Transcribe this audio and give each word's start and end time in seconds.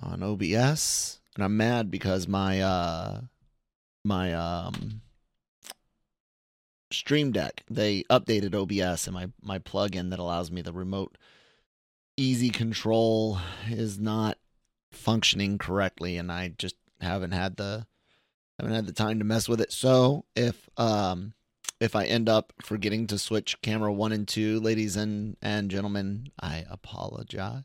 on 0.00 0.22
OBS, 0.22 1.20
and 1.34 1.44
I'm 1.44 1.56
mad 1.56 1.90
because 1.90 2.28
my 2.28 2.60
uh 2.60 3.20
my 4.04 4.32
um 4.32 5.02
Stream 6.92 7.32
Deck 7.32 7.64
they 7.68 8.04
updated 8.04 8.54
OBS 8.54 9.06
and 9.06 9.14
my 9.14 9.28
my 9.42 9.58
plugin 9.58 10.10
that 10.10 10.18
allows 10.18 10.50
me 10.50 10.62
the 10.62 10.72
remote 10.72 11.18
easy 12.16 12.50
control 12.50 13.38
is 13.68 13.98
not 13.98 14.38
functioning 14.92 15.58
correctly, 15.58 16.16
and 16.16 16.32
I 16.32 16.48
just 16.48 16.76
haven't 17.00 17.32
had 17.32 17.56
the 17.56 17.86
haven't 18.58 18.74
had 18.74 18.86
the 18.86 18.92
time 18.92 19.18
to 19.18 19.24
mess 19.24 19.48
with 19.48 19.60
it. 19.60 19.72
So 19.72 20.24
if 20.34 20.68
um 20.76 21.34
if 21.78 21.94
I 21.94 22.06
end 22.06 22.28
up 22.28 22.52
forgetting 22.62 23.06
to 23.08 23.18
switch 23.18 23.60
camera 23.60 23.92
one 23.92 24.12
and 24.12 24.26
two, 24.26 24.60
ladies 24.60 24.96
and 24.96 25.36
and 25.42 25.70
gentlemen, 25.70 26.28
I 26.40 26.64
apologize 26.70 27.64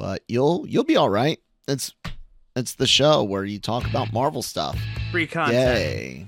but 0.00 0.22
you'll 0.28 0.64
you'll 0.66 0.82
be 0.82 0.96
all 0.96 1.10
right. 1.10 1.38
It's 1.68 1.92
it's 2.56 2.76
the 2.76 2.86
show 2.86 3.22
where 3.22 3.44
you 3.44 3.58
talk 3.58 3.84
about 3.84 4.14
Marvel 4.14 4.42
stuff. 4.42 4.80
Free 5.12 5.26
content. 5.26 5.78
Yay! 5.78 6.26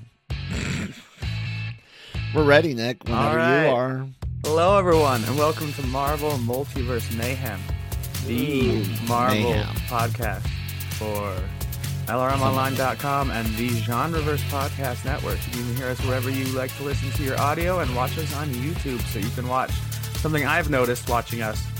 We're 2.34 2.44
ready, 2.44 2.74
Nick. 2.74 3.02
Whenever 3.04 3.36
right. 3.36 3.64
you 3.64 3.74
are. 3.74 4.06
Hello, 4.44 4.78
everyone, 4.78 5.24
and 5.24 5.38
welcome 5.38 5.72
to 5.72 5.86
Marvel 5.86 6.32
Multiverse 6.32 7.16
Mayhem, 7.16 7.60
the 8.26 8.72
Ooh, 8.72 8.84
Marvel 9.08 9.42
mayhem. 9.42 9.74
podcast 9.86 10.46
for 10.98 11.34
LRMOnline.com 12.12 13.30
and 13.30 13.46
the 13.56 13.70
Genreverse 13.70 14.42
Podcast 14.50 15.06
Network. 15.06 15.38
You 15.46 15.52
can 15.52 15.76
hear 15.76 15.86
us 15.86 16.00
wherever 16.04 16.28
you 16.28 16.44
like 16.56 16.76
to 16.76 16.82
listen 16.82 17.10
to 17.12 17.22
your 17.22 17.40
audio 17.40 17.78
and 17.78 17.96
watch 17.96 18.18
us 18.18 18.34
on 18.36 18.48
YouTube 18.48 19.00
so 19.12 19.18
you 19.18 19.30
can 19.30 19.48
watch 19.48 19.70
something 20.16 20.44
I've 20.44 20.68
noticed 20.68 21.08
watching 21.08 21.40
us 21.40 21.71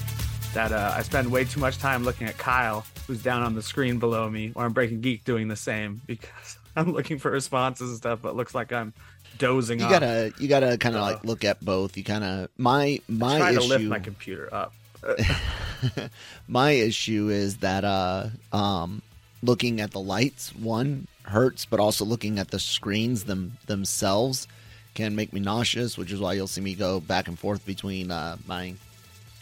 that 0.55 0.73
uh, 0.73 0.93
I 0.97 1.03
spend 1.03 1.31
way 1.31 1.45
too 1.45 1.61
much 1.61 1.79
time 1.79 2.05
looking 2.05 2.27
at 2.27 2.37
Kyle, 2.39 2.85
who's 3.07 3.23
down 3.23 3.43
on 3.43 3.55
the 3.55 3.63
screen 3.63 3.99
below 3.99 4.29
me, 4.29 4.53
or 4.55 4.65
I'm 4.65 4.73
Breaking 4.73 5.01
Geek 5.01 5.25
doing 5.25 5.49
the 5.49 5.57
same 5.57 6.01
because 6.07 6.59
I'm 6.77 6.93
looking 6.93 7.19
for 7.19 7.31
responses 7.31 7.89
and 7.91 7.99
stuff, 7.99 8.21
but 8.23 8.31
it 8.31 8.37
looks 8.37 8.55
like 8.55 8.73
I'm 8.73 8.93
dozing 9.39 9.79
You 9.81 9.87
off. 9.87 9.91
gotta 9.93 10.33
you 10.39 10.49
gotta 10.49 10.77
kind 10.79 10.95
of 10.95 11.01
Uh, 11.03 11.05
like 11.13 11.25
look 11.25 11.45
at 11.45 11.65
both. 11.65 11.97
You 11.97 12.05
kind 12.05 12.23
of 12.25 12.49
my 12.59 13.01
my 13.09 13.39
try 13.39 13.51
issue 13.53 13.61
to 13.61 13.67
lift 13.67 13.85
my 13.85 13.99
computer 13.99 14.49
up. 14.53 14.73
my 16.49 16.71
issue 16.73 17.29
is 17.29 17.59
that 17.59 17.85
uh 17.85 18.29
um 18.53 19.03
looking 19.43 19.81
at 19.81 19.91
the 19.91 20.01
lights 20.01 20.55
one 20.55 21.07
hurts, 21.25 21.65
but 21.65 21.81
also 21.81 22.05
looking 22.05 22.39
at 22.39 22.51
the 22.51 22.59
screens 22.59 23.25
them 23.25 23.57
themselves 23.67 24.47
can 24.95 25.17
make 25.17 25.33
me 25.33 25.41
nauseous, 25.41 25.97
which 25.97 26.13
is 26.13 26.21
why 26.21 26.35
you'll 26.35 26.47
see 26.47 26.61
me 26.61 26.75
go 26.75 27.01
back 27.01 27.27
and 27.29 27.39
forth 27.39 27.65
between 27.67 28.11
uh 28.11 28.37
my 28.47 28.75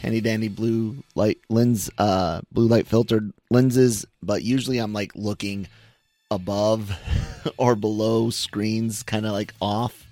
handy 0.01 0.21
dandy 0.21 0.47
blue 0.47 0.97
light 1.15 1.37
lens 1.49 1.89
uh 1.97 2.41
blue 2.51 2.67
light 2.67 2.87
filtered 2.87 3.31
lenses, 3.49 4.05
but 4.23 4.43
usually 4.43 4.77
I'm 4.79 4.93
like 4.93 5.11
looking 5.15 5.67
above 6.29 6.91
or 7.57 7.75
below 7.75 8.29
screens 8.29 9.03
kind 9.03 9.25
of 9.25 9.31
like 9.33 9.53
off. 9.61 10.07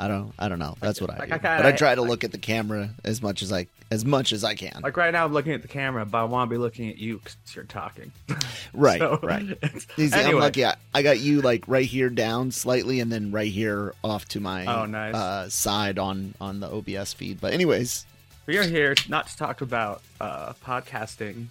I 0.00 0.06
don't 0.06 0.32
I 0.38 0.48
don't 0.48 0.58
know. 0.60 0.76
That's 0.80 1.00
what 1.00 1.10
I 1.10 1.18
Like, 1.18 1.28
do. 1.28 1.34
I 1.34 1.38
kinda- 1.38 1.56
but 1.58 1.66
I 1.66 1.72
try 1.72 1.94
to 1.94 2.02
look 2.02 2.22
at 2.24 2.30
the 2.32 2.38
camera 2.38 2.90
as 3.04 3.20
much 3.22 3.42
as 3.42 3.52
I 3.52 3.66
as 3.90 4.04
much 4.04 4.32
as 4.32 4.44
I 4.44 4.54
can. 4.54 4.80
Like 4.82 4.96
right 4.98 5.10
now, 5.12 5.24
I'm 5.24 5.32
looking 5.32 5.52
at 5.52 5.62
the 5.62 5.68
camera, 5.68 6.04
but 6.04 6.18
I 6.18 6.24
want 6.24 6.50
to 6.50 6.54
be 6.54 6.58
looking 6.58 6.90
at 6.90 6.98
you 6.98 7.18
because 7.18 7.36
you're 7.54 7.64
talking. 7.64 8.12
Right, 8.74 8.98
So, 9.00 9.18
right. 9.22 9.42
Easy. 9.96 10.14
I'm 10.14 10.26
Anyway. 10.26 10.40
lucky. 10.42 10.64
I, 10.66 10.74
I 10.92 11.02
got 11.02 11.20
you 11.20 11.40
like 11.40 11.64
right 11.68 11.86
here 11.86 12.10
down 12.10 12.50
slightly, 12.50 13.00
and 13.00 13.10
then 13.10 13.32
right 13.32 13.50
here 13.50 13.94
off 14.04 14.26
to 14.26 14.40
my 14.40 14.66
Oh, 14.66 14.84
nice. 14.84 15.14
uh, 15.14 15.48
side 15.48 15.98
on 15.98 16.34
on 16.38 16.60
the 16.60 16.70
OBS 16.70 17.14
feed. 17.14 17.40
But 17.40 17.54
anyways, 17.54 18.04
We 18.48 18.56
are 18.56 18.62
here 18.64 18.94
not 19.10 19.26
to 19.28 19.36
talk 19.36 19.60
about 19.60 20.00
uh, 20.22 20.54
podcasting 20.64 21.48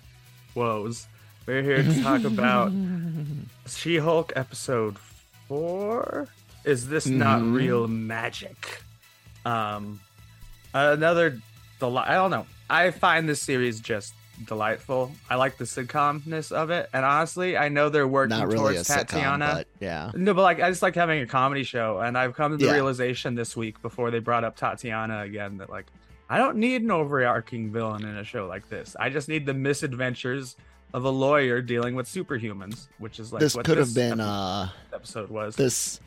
woes. 0.56 1.06
We're 1.46 1.62
here 1.62 1.84
to 1.84 2.02
talk 2.02 2.24
about 2.34 2.72
She-Hulk 3.68 4.34
episode 4.35 4.97
four. 5.47 6.28
Is 6.66 6.88
this 6.90 7.06
not 7.06 7.41
Mhm. 7.41 7.53
real 7.56 7.88
magic? 7.88 8.81
Um, 9.46 10.00
another 10.74 11.40
delight. 11.80 12.09
I 12.09 12.16
don't 12.16 12.31
know. 12.31 12.47
I 12.68 12.90
find 12.90 13.29
this 13.29 13.44
series 13.44 13.79
just 13.79 14.16
delightful. 14.47 15.12
I 15.29 15.35
like 15.35 15.58
the 15.59 15.66
sitcomness 15.66 16.52
of 16.52 16.72
it, 16.72 16.90
and 16.94 17.06
honestly, 17.06 17.56
I 17.58 17.69
know 17.69 17.90
they're 17.90 18.08
working 18.08 18.38
not 18.40 18.47
really 18.47 18.74
towards 18.74 18.90
sitcom, 18.90 19.08
Titania. 19.08 19.38
but 19.53 19.68
yeah, 19.79 20.12
No, 20.16 20.34
but 20.34 20.41
like 20.41 20.59
I 20.62 20.69
just 20.72 20.81
like 20.81 20.96
having 20.96 21.22
a 21.22 21.28
comedy 21.28 21.64
show, 21.64 22.00
and 22.00 22.18
I've 22.18 22.34
come 22.35 22.53
to 22.53 22.58
the 22.58 22.66
Yeah. 22.66 22.72
realization 22.74 23.35
this 23.35 23.56
week 23.56 23.84
before 23.84 24.09
they 24.09 24.18
brought 24.19 24.44
up 24.44 24.58
Titania 24.58 25.22
again 25.22 25.58
that 25.59 25.69
like 25.69 25.85
I 26.30 26.38
don't 26.38 26.58
need 26.58 26.82
an 26.82 26.92
overarching 26.92 27.72
villain 27.72 28.04
in 28.04 28.18
a 28.18 28.24
show 28.24 28.48
like 28.48 28.70
this. 28.70 28.96
I 29.00 29.10
just 29.10 29.30
need 29.30 29.46
the 29.46 29.54
misadventures 29.54 30.56
of 30.94 31.06
a 31.06 31.10
lawyer 31.10 31.62
dealing 31.62 31.96
with 31.96 32.08
superhumans, 32.08 32.88
which 32.98 33.20
is 33.20 33.32
like 33.32 33.40
this 33.40 33.56
what 33.56 33.66
could 33.66 33.78
have 33.78 33.94
been 33.94 34.20
epi- 34.20 34.30
uh 34.30 34.68
episode 34.94 35.30
was. 35.30 35.56
this 35.56 36.00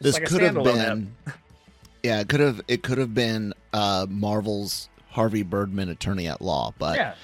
this 0.00 0.14
like 0.14 0.26
could 0.26 0.42
have 0.42 0.54
been 0.62 1.14
yeah 2.02 2.20
it 2.20 2.28
could 2.28 2.40
have 2.40 2.60
it 2.68 2.82
could 2.82 2.98
have 2.98 3.14
been 3.14 3.54
uh 3.72 4.06
Marvel's 4.08 4.88
Harvey 5.10 5.42
Birdman 5.42 5.88
attorney 5.88 6.26
at 6.26 6.40
law, 6.40 6.72
but 6.78 6.96
yeah, 6.96 7.14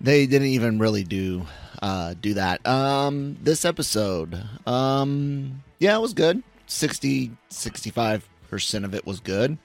they 0.00 0.26
didn't 0.26 0.48
even 0.48 0.78
really 0.78 1.04
do 1.04 1.46
uh 1.80 2.14
do 2.20 2.34
that. 2.34 2.64
Um 2.66 3.36
this 3.42 3.64
episode 3.64 4.42
um 4.66 5.62
yeah 5.78 5.96
it 5.96 6.00
was 6.00 6.14
good. 6.14 6.42
60 6.66 7.32
65 7.48 8.28
percent 8.48 8.84
of 8.84 8.94
it 8.94 9.06
was 9.06 9.20
good 9.20 9.58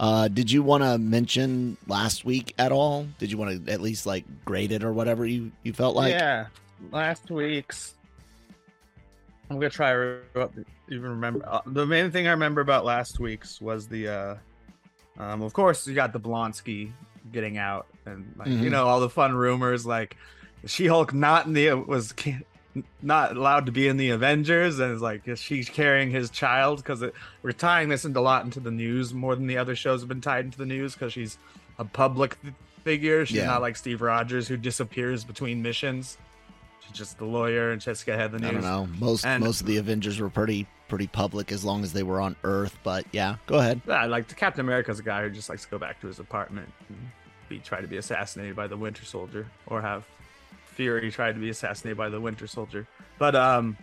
uh 0.00 0.26
did 0.28 0.50
you 0.50 0.62
want 0.62 0.82
to 0.82 0.96
mention 0.98 1.76
last 1.86 2.24
week 2.24 2.54
at 2.58 2.72
all 2.72 3.06
did 3.18 3.30
you 3.30 3.36
want 3.38 3.66
to 3.66 3.70
at 3.72 3.80
least 3.82 4.06
like 4.06 4.24
grade 4.46 4.72
it 4.72 4.82
or 4.82 4.92
whatever 4.92 5.24
you 5.26 5.52
you 5.62 5.72
felt 5.72 5.94
like 5.94 6.12
yeah. 6.12 6.46
Last 6.90 7.30
week's. 7.30 7.92
I'm 9.50 9.56
gonna 9.56 9.68
try 9.68 9.92
to 9.92 10.20
even 10.88 11.02
remember. 11.10 11.46
Uh, 11.46 11.60
the 11.66 11.84
main 11.84 12.10
thing 12.10 12.26
I 12.26 12.30
remember 12.30 12.62
about 12.62 12.86
last 12.86 13.20
week's 13.20 13.60
was 13.60 13.86
the. 13.86 14.08
uh 14.08 14.36
um, 15.18 15.42
Of 15.42 15.52
course, 15.52 15.86
you 15.86 15.94
got 15.94 16.14
the 16.14 16.20
Blonsky 16.20 16.90
getting 17.32 17.58
out, 17.58 17.86
and 18.06 18.32
like 18.38 18.48
you 18.48 18.54
Mhm. 18.54 18.70
know 18.70 18.86
all 18.86 18.98
the 19.00 19.10
fun 19.10 19.34
rumors, 19.34 19.84
like 19.84 20.16
She-Hulk 20.64 21.12
not 21.12 21.44
in 21.44 21.52
the 21.52 21.72
was 21.74 22.12
not 23.02 23.36
allowed 23.36 23.66
to 23.66 23.72
be 23.72 23.88
in 23.88 23.96
the 23.96 24.10
Avengers, 24.10 24.78
and 24.78 24.92
it's 24.92 25.02
like 25.02 25.26
is 25.26 25.40
she 25.40 25.64
carrying 25.64 26.10
his 26.10 26.30
child 26.30 26.78
because 26.78 27.02
we're 27.42 27.52
tying 27.52 27.88
this 27.88 28.04
into 28.04 28.20
a 28.20 28.22
lot 28.22 28.44
into 28.44 28.60
the 28.60 28.70
news 28.70 29.12
more 29.12 29.34
than 29.34 29.46
the 29.46 29.58
other 29.58 29.74
shows 29.74 30.00
have 30.02 30.08
been 30.08 30.20
tied 30.20 30.44
into 30.44 30.58
the 30.58 30.66
news 30.66 30.94
because 30.94 31.12
she's 31.12 31.36
a 31.78 31.84
public 31.84 32.36
figure. 32.84 33.26
She's 33.26 33.38
Yeah. 33.38 33.46
not 33.46 33.60
like 33.62 33.76
Steve 33.76 34.00
Rogers 34.02 34.46
who 34.48 34.56
disappears 34.56 35.24
between 35.24 35.62
missions. 35.62 36.16
She's 36.86 36.96
just 36.96 37.18
the 37.18 37.24
lawyer 37.24 37.72
and 37.72 37.80
Jessica 37.80 38.16
had 38.16 38.32
the 38.32 38.38
news. 38.38 38.48
I 38.50 38.52
don't 38.52 38.62
know. 38.62 38.88
Most 38.98 39.24
And- 39.26 39.42
most 39.42 39.60
of 39.60 39.66
the 39.66 39.76
Avengers 39.78 40.20
were 40.20 40.30
pretty 40.30 40.66
pretty 40.88 41.06
public 41.06 41.52
as 41.52 41.64
long 41.64 41.84
as 41.84 41.92
they 41.92 42.02
were 42.02 42.20
on 42.20 42.34
Earth. 42.42 42.76
But 42.82 43.04
yeah, 43.12 43.36
go 43.46 43.56
ahead. 43.58 43.80
Yeah, 43.86 44.06
like 44.06 44.34
Captain 44.36 44.60
America's 44.64 44.98
a 44.98 45.02
guy 45.04 45.22
who 45.22 45.30
just 45.30 45.48
likes 45.48 45.64
to 45.64 45.70
go 45.70 45.78
back 45.78 46.00
to 46.00 46.08
his 46.08 46.18
apartment 46.18 46.68
and 46.88 46.98
be 47.48 47.58
try 47.60 47.80
to 47.80 47.86
be 47.86 47.96
assassinated 47.96 48.56
by 48.56 48.66
the 48.66 48.76
Winter 48.76 49.04
Soldier, 49.04 49.46
or 49.66 49.82
have 49.82 50.04
Fury 50.80 51.10
tried 51.10 51.32
to 51.32 51.40
be 51.40 51.50
assassinated 51.50 51.98
by 51.98 52.08
the 52.08 52.18
Winter 52.18 52.46
Soldier. 52.46 52.86
But 53.18 53.36
um, 53.36 53.76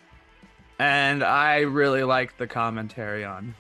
and 0.79 1.23
I 1.23 1.59
really 1.59 2.01
like 2.01 2.37
the 2.37 2.47
commentary 2.47 3.23
on 3.23 3.53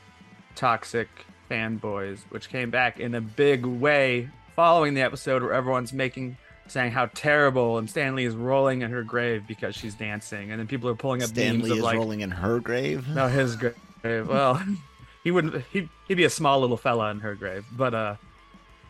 toxic 0.55 1.07
fanboys, 1.47 2.17
which 2.29 2.49
came 2.49 2.71
back 2.71 2.99
in 2.99 3.13
a 3.13 3.21
big 3.21 3.63
way 3.63 4.31
following 4.55 4.95
the 4.95 5.01
episode 5.01 5.43
where 5.43 5.53
everyone's 5.53 5.93
making 5.93 6.35
saying 6.65 6.93
how 6.93 7.05
terrible 7.13 7.77
and 7.77 7.87
Stanley 7.87 8.25
is 8.25 8.35
rolling 8.35 8.81
in 8.81 8.89
her 8.89 9.03
grave 9.03 9.43
because 9.47 9.75
she's 9.75 9.93
dancing, 9.93 10.49
and 10.49 10.59
then 10.59 10.65
people 10.65 10.89
are 10.89 10.95
pulling 10.95 11.21
up 11.21 11.29
Stanley 11.29 11.59
memes 11.59 11.71
of 11.73 11.77
is 11.77 11.83
like, 11.83 11.95
rolling 11.95 12.21
in 12.21 12.31
her 12.31 12.59
grave. 12.59 13.07
no, 13.07 13.27
his 13.27 13.55
grave. 13.55 13.75
Well, 14.03 14.59
he 15.23 15.29
wouldn't. 15.29 15.63
He'd, 15.71 15.89
he'd 16.07 16.15
be 16.15 16.23
a 16.23 16.29
small 16.31 16.59
little 16.59 16.75
fella 16.75 17.11
in 17.11 17.19
her 17.19 17.35
grave, 17.35 17.65
but 17.71 17.93
uh, 17.93 18.15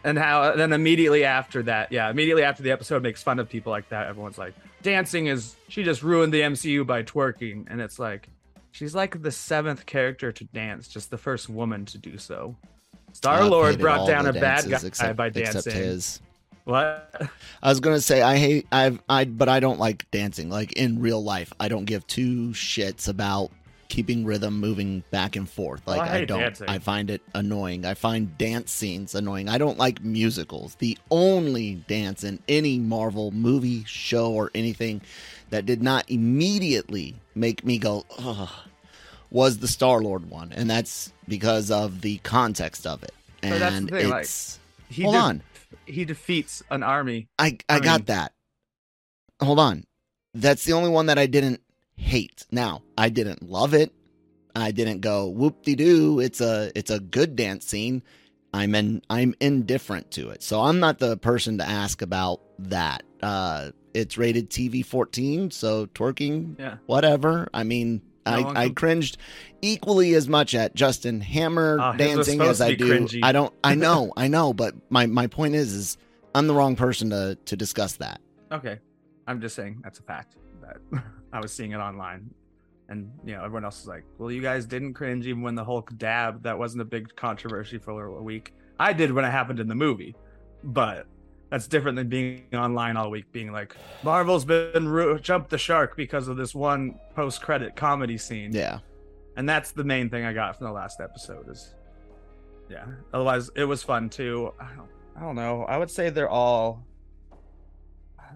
and 0.04 0.18
how 0.18 0.56
then 0.56 0.74
immediately 0.74 1.24
after 1.24 1.64
that, 1.64 1.92
yeah, 1.92 2.10
immediately 2.10 2.44
after 2.44 2.64
the 2.64 2.72
episode 2.72 3.04
makes 3.04 3.24
fun 3.24 3.40
of 3.40 3.50
people 3.50 3.72
like 3.72 3.90
that, 3.90 4.08
everyone's 4.08 4.38
like, 4.38 4.54
dancing 4.82 5.28
is 5.28 5.56
she 5.68 5.84
just 5.84 6.04
ruined 6.04 6.34
the 6.34 6.42
MCU 6.42 6.86
by 6.86 7.04
twerking, 7.04 7.66
and 7.70 7.82
it's 7.82 8.00
like, 8.00 8.30
she's 8.72 8.96
like 8.96 9.22
the 9.22 9.32
seventh 9.32 9.86
character 9.86 10.32
to 10.32 10.44
dance, 10.46 10.88
just 10.88 11.10
the 11.10 11.18
first 11.18 11.50
woman 11.50 11.86
to 11.86 11.98
do 11.98 12.18
so. 12.18 12.56
Star 13.14 13.46
Lord 13.46 13.80
brought 13.80 14.08
down 14.08 14.28
a 14.28 14.34
bad 14.34 14.70
guy 14.70 14.80
except, 14.84 15.16
by 15.16 15.28
except 15.28 15.54
dancing. 15.54 15.74
his. 15.74 16.22
What? 16.66 17.22
I 17.64 17.70
was 17.70 17.80
gonna 17.80 18.02
say 18.02 18.22
I 18.22 18.38
hate 18.38 18.68
I've 18.72 19.02
I 19.10 19.26
but 19.26 19.50
I 19.50 19.60
don't 19.60 19.80
like 19.80 20.10
dancing. 20.12 20.50
Like 20.50 20.74
in 20.74 21.00
real 21.00 21.24
life, 21.24 21.52
I 21.60 21.68
don't 21.68 21.86
give 21.86 22.06
two 22.08 22.50
shits 22.50 23.08
about 23.08 23.52
keeping 23.89 24.25
rhythm 24.25 24.60
moving 24.60 25.04
back 25.12 25.36
and 25.36 25.50
forth. 25.50 25.86
Like 25.88 26.01
I 26.01 26.19
I, 26.19 26.25
don't. 26.25 26.39
dancing. 26.39 26.69
I 26.69 26.80
find 26.80 27.10
it 27.10 27.22
annoying. 27.34 27.86
I 27.86 27.94
find 27.94 28.38
dance 28.38 28.72
scenes 28.72 29.16
annoying. 29.16 29.50
I 29.50 29.57
don't 29.57 29.78
like 29.78 30.04
musicals. 30.04 30.75
The 30.75 30.98
only 31.10 31.75
dance 31.75 32.24
in 32.24 32.39
any 32.48 32.78
Marvel 32.80 33.31
movie, 33.31 33.84
show, 33.86 34.31
or 34.34 34.51
anything 34.54 35.01
that 35.50 35.66
did 35.66 35.81
not 35.81 36.10
immediately 36.10 37.16
make 37.36 37.63
me 37.66 37.78
go 37.78 38.06
ugh 38.19 38.50
was 39.30 39.57
the 39.60 39.68
Star 39.68 40.01
Lord 40.01 40.30
one, 40.30 40.51
and 40.54 40.69
that's 40.69 41.12
because 41.28 41.69
of 41.72 42.01
the 42.01 42.18
context 42.19 42.86
of 42.88 43.04
it. 43.04 43.13
And 43.44 43.90
So 43.90 43.95
thing, 43.98 44.10
like, 44.10 44.24
it's 44.24 44.60
He 44.90 45.04
hold 45.04 45.16
de- 45.16 45.19
on. 45.19 45.44
He 45.86 46.06
defeats 46.06 46.63
an 46.69 46.81
army. 46.83 47.28
I 47.38 47.57
I, 47.69 47.75
I 47.75 47.80
got 47.80 48.00
mean- 48.01 48.06
that. 48.06 48.33
Hold 49.42 49.60
on. 49.60 49.83
That's 50.33 50.63
the 50.66 50.74
only 50.74 50.90
one 50.90 51.07
that 51.07 51.18
I 51.18 51.25
didn't 51.25 51.62
hate. 51.98 52.46
Now, 52.52 52.84
I 52.98 53.10
didn't 53.10 53.44
love 53.44 53.74
it. 53.74 53.92
I 54.56 54.72
didn't 54.72 55.02
go 55.02 55.28
whoop 55.28 55.64
de 55.64 55.76
doo. 55.76 56.20
It's 56.20 56.42
a 56.42 56.72
it's 56.76 56.90
a 56.90 57.00
good 57.00 57.36
dance 57.36 57.66
scene. 57.66 58.02
I'm 58.54 58.74
in 58.76 59.02
I'm 59.10 59.36
indifferent 59.40 60.10
to 60.12 60.30
it. 60.30 60.42
So 60.42 60.62
I'm 60.62 60.80
not 60.80 60.98
the 61.00 61.18
person 61.18 61.58
to 61.60 61.68
ask 61.68 62.02
about 62.02 62.42
that. 62.60 63.04
Uh 63.22 63.72
it's 63.94 64.18
rated 64.18 64.50
TV 64.50 64.84
14, 64.86 65.52
so 65.52 65.86
twerking 65.88 66.58
Yeah. 66.60 66.78
whatever. 66.86 67.48
I 67.54 67.64
mean, 67.64 68.02
No 68.26 68.32
I, 68.32 68.62
I 68.62 68.66
com- 68.68 68.76
cringed 68.76 69.18
equally 69.62 70.14
as 70.16 70.28
much 70.28 70.54
at 70.56 70.76
Justin 70.76 71.20
Hammer 71.22 71.78
was 71.78 71.98
dancing 71.98 72.42
as 72.42 72.62
I 72.62 72.74
do. 72.76 72.88
cringy. 72.92 73.20
I 73.24 73.32
don't. 73.32 73.54
I 73.64 73.76
know. 73.76 74.12
I 74.18 74.28
know. 74.28 74.54
But 74.54 74.76
my 74.90 75.06
my 75.08 75.28
point 75.28 75.54
is, 75.56 75.74
is 75.74 75.98
I'm 76.36 76.48
the 76.48 76.54
wrong 76.56 76.76
person 76.76 77.10
to 77.12 77.38
to 77.46 77.56
discuss 77.56 77.94
that. 77.98 78.22
Okay. 78.52 78.80
I'm 79.28 79.40
just 79.42 79.56
saying 79.56 79.82
that's 79.84 80.00
a 80.00 80.04
fact 80.04 80.36
that 80.62 80.78
I 81.34 81.40
was 81.40 81.52
seeing 81.54 81.72
it 81.72 81.78
online. 81.78 82.30
And 82.90 83.12
you 83.26 83.36
know, 83.36 83.44
everyone 83.44 83.66
else 83.66 83.82
is 83.82 83.88
like, 83.88 84.06
Well, 84.18 84.32
you 84.32 84.42
guys 84.42 84.66
didn't 84.66 84.94
cringe 84.94 85.28
even 85.28 85.42
when 85.42 85.56
the 85.56 85.64
Hulk 85.66 85.92
dabbed. 85.98 86.44
That 86.44 86.58
wasn't 86.58 86.82
a 86.82 86.86
big 86.86 87.16
controversy 87.16 87.78
for 87.78 88.06
a 88.06 88.22
week. 88.24 88.54
I 88.80 88.94
did 88.94 89.12
when 89.12 89.26
it 89.26 89.32
happened 89.32 89.60
in 89.60 89.68
the 89.68 89.76
movie. 89.76 90.16
But 90.64 91.06
that's 91.50 91.68
different 91.68 91.98
than 91.98 92.08
being 92.10 92.46
online 92.54 92.98
all 92.98 93.10
week, 93.10 93.32
being 93.32 93.52
like, 93.52 93.76
Marvel's 94.04 94.46
been 94.46 94.88
ru- 94.88 95.20
jumped 95.20 95.50
the 95.50 95.58
shark 95.58 95.96
because 95.98 96.28
of 96.28 96.38
this 96.38 96.54
one 96.56 97.00
post 97.16 97.42
credit 97.42 97.76
comedy 97.76 98.18
scene. 98.18 98.52
Yeah. 98.54 98.80
and 99.36 99.48
that's 99.48 99.72
the 99.72 99.84
main 99.84 100.10
thing 100.10 100.26
I 100.26 100.34
got 100.34 100.58
from 100.58 100.68
the 100.68 100.74
last 100.74 101.00
episode 101.02 101.50
is 101.50 101.76
yeah. 102.70 102.86
Otherwise, 103.14 103.50
it 103.56 103.64
was 103.66 103.84
fun 103.84 104.10
too. 104.10 104.52
I 104.60 104.74
don't, 104.76 104.90
I 105.16 105.20
don't 105.22 105.36
know. 105.36 105.64
I 105.64 105.78
would 105.78 105.92
say 105.92 106.10
they're 106.10 106.30
all. 106.30 106.86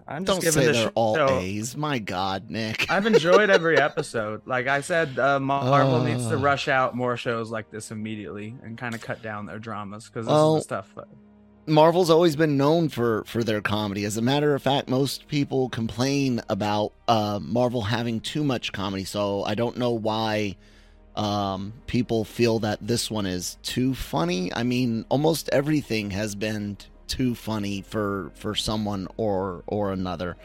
I'm 0.08 0.24
just 0.24 0.40
Don't 0.40 0.54
giving 0.54 0.62
say 0.62 0.66
the 0.66 0.84
they're 0.84 0.92
all 0.94 1.38
A's. 1.38 1.76
My 1.76 1.98
God, 1.98 2.50
Nick. 2.50 2.86
I've 2.90 3.06
enjoyed 3.06 3.50
every 3.50 3.78
episode. 3.78 4.42
Like 4.46 4.66
I 4.66 4.80
said, 4.80 5.18
uh, 5.18 5.38
Marvel 5.40 6.02
needs 6.02 6.26
to 6.28 6.36
Uh. 6.36 6.40
rush 6.40 6.68
out 6.68 6.94
more 6.96 7.16
shows 7.16 7.50
like 7.50 7.70
this 7.70 7.90
immediately 7.90 8.54
and 8.62 8.76
kind 8.76 8.94
of 8.94 9.00
cut 9.00 9.22
down 9.22 9.46
their 9.46 9.58
dramas 9.58 10.06
because 10.06 10.26
this 10.26 10.32
Well, 10.32 10.56
is 10.56 10.62
the 10.62 10.64
stuff. 10.64 10.88
That, 10.96 11.08
Marvel's 11.66 12.10
always 12.10 12.34
been 12.34 12.56
known 12.56 12.88
for 12.88 13.22
for 13.26 13.44
their 13.44 13.60
comedy. 13.60 14.04
As 14.04 14.16
a 14.16 14.22
matter 14.22 14.54
of 14.54 14.62
fact, 14.62 14.88
most 14.88 15.28
people 15.28 15.68
complain 15.68 16.40
about 16.48 16.92
uh, 17.06 17.38
Marvel 17.40 17.82
having 17.82 18.20
too 18.20 18.42
much 18.42 18.72
comedy. 18.72 19.04
So 19.04 19.44
I 19.44 19.54
don't 19.54 19.76
know 19.78 19.92
why 19.92 20.56
um, 21.14 21.72
people 21.86 22.24
feel 22.24 22.58
that 22.60 22.78
this 22.80 23.10
one 23.10 23.26
is 23.26 23.58
too 23.62 23.94
funny. 23.94 24.52
I 24.52 24.62
mean, 24.64 25.04
almost 25.08 25.48
everything 25.52 26.10
has 26.10 26.34
been 26.34 26.78
too 27.12 27.34
funny 27.34 27.82
for 27.82 28.30
for 28.34 28.54
someone 28.54 29.06
or 29.18 29.62
or 29.66 29.92
another. 29.92 30.36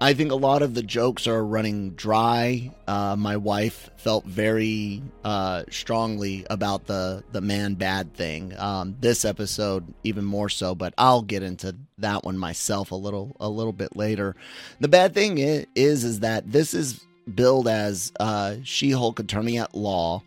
I 0.00 0.12
think 0.12 0.32
a 0.32 0.36
lot 0.36 0.60
of 0.60 0.74
the 0.74 0.82
jokes 0.82 1.26
are 1.26 1.42
running 1.42 1.92
dry. 1.92 2.70
Uh, 2.86 3.16
my 3.16 3.38
wife 3.38 3.88
felt 3.96 4.26
very 4.26 5.00
uh, 5.24 5.62
strongly 5.70 6.46
about 6.50 6.84
the 6.86 7.24
the 7.32 7.40
man 7.40 7.74
bad 7.74 8.12
thing. 8.12 8.52
Um, 8.58 8.96
this 9.00 9.24
episode 9.24 9.94
even 10.02 10.26
more 10.26 10.50
so, 10.50 10.74
but 10.74 10.92
I'll 10.98 11.22
get 11.22 11.42
into 11.42 11.74
that 11.98 12.22
one 12.22 12.36
myself 12.36 12.90
a 12.90 12.96
little 12.96 13.34
a 13.40 13.48
little 13.48 13.72
bit 13.72 13.96
later. 13.96 14.36
The 14.80 14.88
bad 14.88 15.14
thing 15.14 15.38
is 15.38 16.04
is 16.04 16.20
that 16.20 16.52
this 16.52 16.74
is 16.74 17.06
billed 17.34 17.66
as 17.66 18.12
uh, 18.20 18.56
She-Hulk 18.62 19.18
attorney 19.20 19.58
at 19.58 19.74
law, 19.74 20.22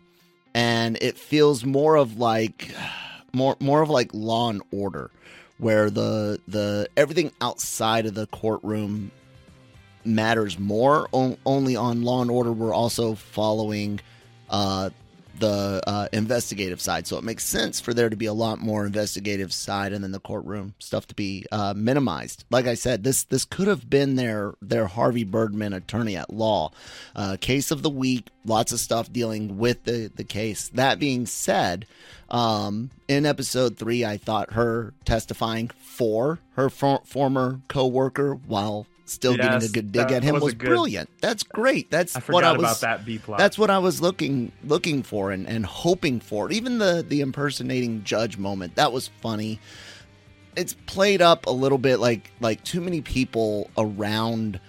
and 0.54 0.98
it 1.00 1.16
feels 1.16 1.64
more 1.64 1.94
of 1.94 2.18
like 2.18 2.74
more 3.32 3.56
more 3.60 3.82
of 3.82 3.90
like 3.90 4.10
Law 4.12 4.50
and 4.50 4.62
Order, 4.72 5.10
where 5.58 5.90
the 5.90 6.40
the 6.48 6.88
everything 6.96 7.32
outside 7.40 8.06
of 8.06 8.14
the 8.14 8.26
courtroom 8.26 9.10
matters 10.04 10.58
more. 10.58 11.08
O- 11.12 11.38
only 11.44 11.76
on 11.76 12.02
Law 12.02 12.22
and 12.22 12.30
Order, 12.30 12.52
we're 12.52 12.74
also 12.74 13.14
following 13.14 14.00
uh, 14.48 14.90
the 15.38 15.82
uh, 15.86 16.08
investigative 16.12 16.80
side, 16.80 17.06
so 17.06 17.18
it 17.18 17.24
makes 17.24 17.44
sense 17.44 17.80
for 17.80 17.94
there 17.94 18.08
to 18.08 18.16
be 18.16 18.26
a 18.26 18.32
lot 18.32 18.60
more 18.60 18.86
investigative 18.86 19.52
side, 19.52 19.92
and 19.92 20.02
then 20.02 20.12
the 20.12 20.20
courtroom 20.20 20.74
stuff 20.78 21.06
to 21.08 21.14
be 21.14 21.46
uh, 21.52 21.74
minimized. 21.76 22.44
Like 22.50 22.66
I 22.66 22.74
said, 22.74 23.04
this 23.04 23.24
this 23.24 23.44
could 23.44 23.68
have 23.68 23.88
been 23.88 24.16
their 24.16 24.54
their 24.60 24.86
Harvey 24.86 25.24
Birdman 25.24 25.72
attorney 25.72 26.16
at 26.16 26.32
law, 26.32 26.72
uh, 27.14 27.36
case 27.40 27.70
of 27.70 27.82
the 27.82 27.90
week. 27.90 28.28
Lots 28.44 28.72
of 28.72 28.80
stuff 28.80 29.12
dealing 29.12 29.58
with 29.58 29.84
the 29.84 30.10
the 30.14 30.24
case. 30.24 30.68
That 30.68 30.98
being 30.98 31.26
said. 31.26 31.86
Um, 32.30 32.90
in 33.08 33.24
episode 33.24 33.78
three, 33.78 34.04
I 34.04 34.18
thought 34.18 34.52
her 34.52 34.92
testifying 35.06 35.70
for 35.78 36.40
her 36.56 36.68
for- 36.68 37.00
former 37.06 37.62
co-worker 37.68 38.34
while 38.34 38.86
still 39.12 39.36
getting 39.36 39.62
a 39.68 39.72
good 39.72 39.92
dig 39.92 40.10
at 40.12 40.22
him 40.22 40.34
was 40.34 40.42
was, 40.42 40.54
good- 40.54 40.68
brilliant. 40.68 41.10
That's 41.20 41.42
great. 41.42 41.90
That's 41.90 42.16
I 42.16 42.20
what 42.20 42.44
I 42.44 42.52
was. 42.52 42.60
about 42.60 42.80
that 42.80 43.04
B 43.04 43.18
plot. 43.18 43.38
That's 43.38 43.58
what 43.58 43.70
I 43.70 43.78
was 43.78 44.00
looking 44.00 44.52
looking 44.64 45.02
for 45.02 45.30
and, 45.30 45.48
and 45.48 45.64
hoping 45.66 46.20
for. 46.20 46.50
Even 46.50 46.78
the 46.78 47.04
the 47.06 47.20
impersonating 47.20 48.04
judge 48.04 48.38
moment 48.38 48.76
that 48.76 48.92
was 48.92 49.08
funny. 49.20 49.60
It's 50.56 50.74
played 50.86 51.22
up 51.22 51.46
a 51.46 51.52
little 51.52 51.78
bit 51.78 51.98
like 51.98 52.30
like 52.40 52.64
too 52.64 52.80
many 52.80 53.00
people 53.00 53.70
around, 53.76 54.60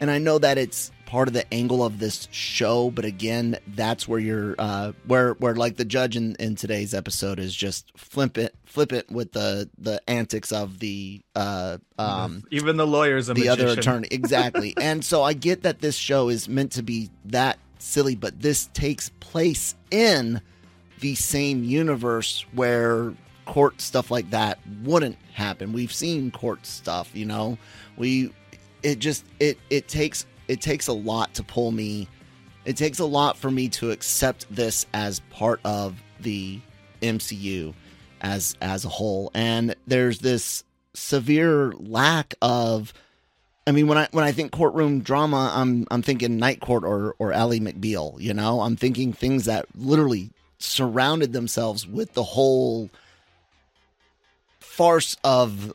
and 0.00 0.10
I 0.10 0.18
know 0.18 0.38
that 0.38 0.58
it's 0.58 0.90
part 1.12 1.28
of 1.28 1.34
the 1.34 1.52
angle 1.52 1.84
of 1.84 1.98
this 1.98 2.26
show. 2.30 2.90
But 2.90 3.04
again, 3.04 3.58
that's 3.66 4.08
where 4.08 4.18
you're 4.18 4.54
uh, 4.58 4.92
where 5.06 5.34
where 5.34 5.54
like 5.54 5.76
the 5.76 5.84
judge 5.84 6.16
in, 6.16 6.36
in 6.36 6.56
today's 6.56 6.94
episode 6.94 7.38
is 7.38 7.54
just 7.54 7.92
flip 7.98 8.38
it 8.38 8.54
flip 8.64 8.94
it 8.94 9.10
with 9.10 9.32
the 9.32 9.68
the 9.76 10.00
antics 10.08 10.52
of 10.52 10.78
the 10.78 11.20
uh, 11.36 11.76
um 11.98 12.42
even 12.50 12.78
the 12.78 12.86
lawyer's 12.86 13.26
the 13.26 13.50
other 13.50 13.64
magician. 13.64 13.78
attorney 13.78 14.08
exactly 14.10 14.74
and 14.80 15.04
so 15.04 15.22
i 15.22 15.34
get 15.34 15.64
that 15.64 15.80
this 15.80 15.94
show 15.94 16.30
is 16.30 16.48
meant 16.48 16.72
to 16.72 16.82
be 16.82 17.10
that 17.26 17.58
silly 17.78 18.16
but 18.16 18.40
this 18.40 18.70
takes 18.72 19.10
place 19.20 19.74
in 19.90 20.40
the 21.00 21.14
same 21.14 21.62
universe 21.62 22.46
where 22.54 23.12
court 23.44 23.78
stuff 23.82 24.10
like 24.10 24.30
that 24.30 24.58
wouldn't 24.82 25.18
happen 25.34 25.74
we've 25.74 25.92
seen 25.92 26.30
court 26.30 26.64
stuff 26.64 27.10
you 27.12 27.26
know 27.26 27.58
we 27.98 28.32
it 28.82 28.98
just 28.98 29.24
it 29.38 29.58
it 29.68 29.86
takes 29.88 30.24
it 30.48 30.60
takes 30.60 30.86
a 30.86 30.92
lot 30.92 31.34
to 31.34 31.42
pull 31.42 31.70
me 31.70 32.08
it 32.64 32.76
takes 32.76 32.98
a 32.98 33.04
lot 33.04 33.36
for 33.36 33.50
me 33.50 33.68
to 33.68 33.90
accept 33.90 34.46
this 34.54 34.86
as 34.94 35.20
part 35.30 35.60
of 35.64 36.00
the 36.20 36.60
MCU 37.00 37.74
as 38.20 38.56
as 38.60 38.84
a 38.84 38.88
whole. 38.88 39.30
And 39.34 39.74
there's 39.86 40.20
this 40.20 40.64
severe 40.94 41.72
lack 41.72 42.34
of 42.40 42.92
I 43.66 43.72
mean 43.72 43.88
when 43.88 43.98
I 43.98 44.08
when 44.12 44.24
I 44.24 44.32
think 44.32 44.52
courtroom 44.52 45.00
drama 45.00 45.52
I'm 45.54 45.86
I'm 45.90 46.02
thinking 46.02 46.36
Night 46.36 46.60
Court 46.60 46.84
or 46.84 47.16
or 47.18 47.32
Ally 47.32 47.58
McBeal 47.58 48.20
you 48.20 48.34
know? 48.34 48.60
I'm 48.60 48.76
thinking 48.76 49.12
things 49.12 49.46
that 49.46 49.66
literally 49.74 50.30
surrounded 50.58 51.32
themselves 51.32 51.86
with 51.86 52.14
the 52.14 52.22
whole 52.22 52.90
farce 54.60 55.16
of 55.24 55.72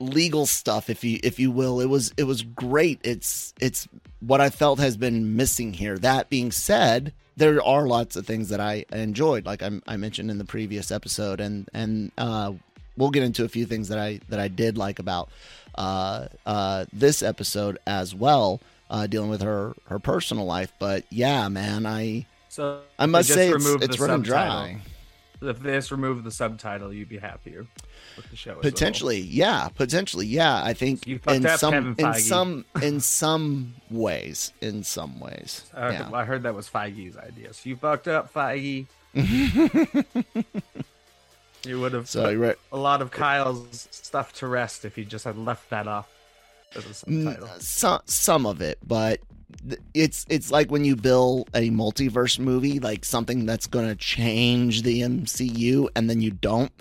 legal 0.00 0.46
stuff 0.46 0.88
if 0.88 1.02
you 1.02 1.18
if 1.24 1.38
you 1.40 1.50
will 1.50 1.80
it 1.80 1.86
was 1.86 2.12
it 2.16 2.22
was 2.24 2.42
great 2.42 3.00
it's 3.02 3.52
it's 3.60 3.88
what 4.20 4.40
i 4.40 4.48
felt 4.48 4.78
has 4.78 4.96
been 4.96 5.34
missing 5.36 5.72
here 5.72 5.98
that 5.98 6.30
being 6.30 6.52
said 6.52 7.12
there 7.36 7.60
are 7.64 7.86
lots 7.86 8.14
of 8.14 8.24
things 8.26 8.48
that 8.48 8.60
i 8.60 8.84
enjoyed 8.92 9.44
like 9.44 9.60
i, 9.62 9.70
I 9.88 9.96
mentioned 9.96 10.30
in 10.30 10.38
the 10.38 10.44
previous 10.44 10.92
episode 10.92 11.40
and 11.40 11.68
and 11.74 12.12
uh 12.16 12.52
we'll 12.96 13.10
get 13.10 13.24
into 13.24 13.44
a 13.44 13.48
few 13.48 13.66
things 13.66 13.88
that 13.88 13.98
i 13.98 14.20
that 14.28 14.38
i 14.38 14.46
did 14.48 14.78
like 14.78 14.98
about 15.00 15.30
uh, 15.74 16.26
uh, 16.44 16.86
this 16.92 17.22
episode 17.22 17.78
as 17.86 18.12
well, 18.12 18.60
uh, 18.90 19.06
dealing 19.06 19.30
with 19.30 19.42
her 19.42 19.74
her 19.86 20.00
personal 20.00 20.44
life. 20.44 20.72
But 20.80 21.04
yeah, 21.08 21.46
man, 21.48 21.86
I 21.86 22.26
So 22.48 22.80
I 22.98 23.06
must 23.06 23.28
say 23.36 23.50
it's- 23.50 23.62
it's 23.84 23.96
running 24.00 24.22
dry. 24.22 24.80
If 25.40 25.60
this 25.60 25.92
removed 25.92 26.24
the 26.24 26.30
subtitle, 26.30 26.92
you'd 26.92 27.08
be 27.08 27.18
happier 27.18 27.66
with 28.16 28.28
the 28.30 28.36
show. 28.36 28.50
as 28.50 28.56
a 28.56 28.60
whole. 28.62 28.62
potentially, 28.70 29.20
yeah, 29.20 29.68
potentially, 29.68 30.26
yeah. 30.26 30.62
I 30.64 30.72
think 30.72 31.06
in 31.06 31.46
some 31.58 31.94
in 31.98 32.14
some 32.14 32.64
in 32.82 33.00
some 33.00 33.74
ways, 33.90 34.52
in 34.60 34.82
some 34.82 35.20
ways, 35.20 35.64
I, 35.74 35.90
yeah. 35.90 36.10
I 36.12 36.24
heard 36.24 36.42
that 36.42 36.54
was 36.54 36.68
Feige's 36.68 37.16
idea. 37.16 37.52
So 37.52 37.68
you 37.68 37.76
fucked 37.76 38.08
up, 38.08 38.32
Feige. 38.32 38.86
you 41.64 41.80
would 41.80 41.92
have 41.92 42.08
So 42.08 42.24
put 42.24 42.32
you're 42.32 42.40
right. 42.40 42.56
a 42.72 42.76
lot 42.76 43.00
of 43.02 43.10
Kyle's 43.10 43.88
stuff 43.90 44.32
to 44.34 44.46
rest 44.46 44.84
if 44.84 44.96
he 44.96 45.04
just 45.04 45.24
had 45.24 45.36
left 45.36 45.70
that 45.70 45.86
off 45.88 46.08
as 46.76 46.84
a 46.86 46.94
subtitle. 46.94 47.48
some 47.58 48.00
some 48.06 48.46
of 48.46 48.60
it, 48.60 48.78
but 48.86 49.20
it's 49.94 50.26
it's 50.28 50.50
like 50.50 50.70
when 50.70 50.84
you 50.84 50.94
build 50.96 51.48
a 51.54 51.70
multiverse 51.70 52.38
movie, 52.38 52.80
like 52.80 53.04
something 53.04 53.46
that's 53.46 53.66
going 53.66 53.88
to 53.88 53.94
change 53.96 54.82
the 54.82 55.02
MCU, 55.02 55.88
and 55.96 56.08
then 56.08 56.20
you 56.20 56.30
don't 56.30 56.72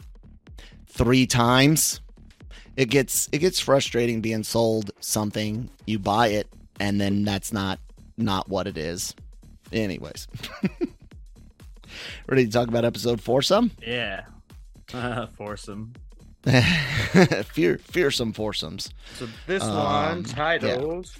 three 0.87 1.25
times. 1.25 2.01
It 2.75 2.89
gets 2.89 3.27
it 3.31 3.39
gets 3.39 3.59
frustrating 3.59 4.21
being 4.21 4.43
sold 4.43 4.91
something, 4.99 5.69
you 5.85 5.97
buy 5.99 6.27
it, 6.27 6.47
and 6.79 6.99
then 7.01 7.23
that's 7.23 7.51
not 7.51 7.79
not 8.17 8.49
what 8.49 8.67
it 8.67 8.77
is. 8.77 9.15
Anyways, 9.71 10.27
ready 12.27 12.45
to 12.45 12.51
talk 12.51 12.67
about 12.67 12.85
episode 12.85 13.21
foursome? 13.21 13.71
Yeah. 13.85 14.25
Uh, 14.93 15.25
foursome. 15.37 15.93
fear 17.45 17.77
fearsome 17.79 18.31
foursomes. 18.31 18.89
So 19.17 19.27
this 19.47 19.63
Um, 19.63 19.73
one 19.75 20.23
titled. 20.23 21.11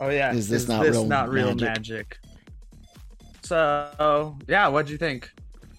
Oh 0.00 0.10
yeah, 0.10 0.32
Is 0.32 0.48
this 0.48 0.68
not 0.68 0.82
real 0.84 1.04
not 1.04 1.28
real 1.28 1.54
magic? 1.54 1.68
magic? 1.68 2.18
So 3.42 4.36
yeah, 4.46 4.68
what'd 4.68 4.90
you 4.90 4.98
think? 4.98 5.30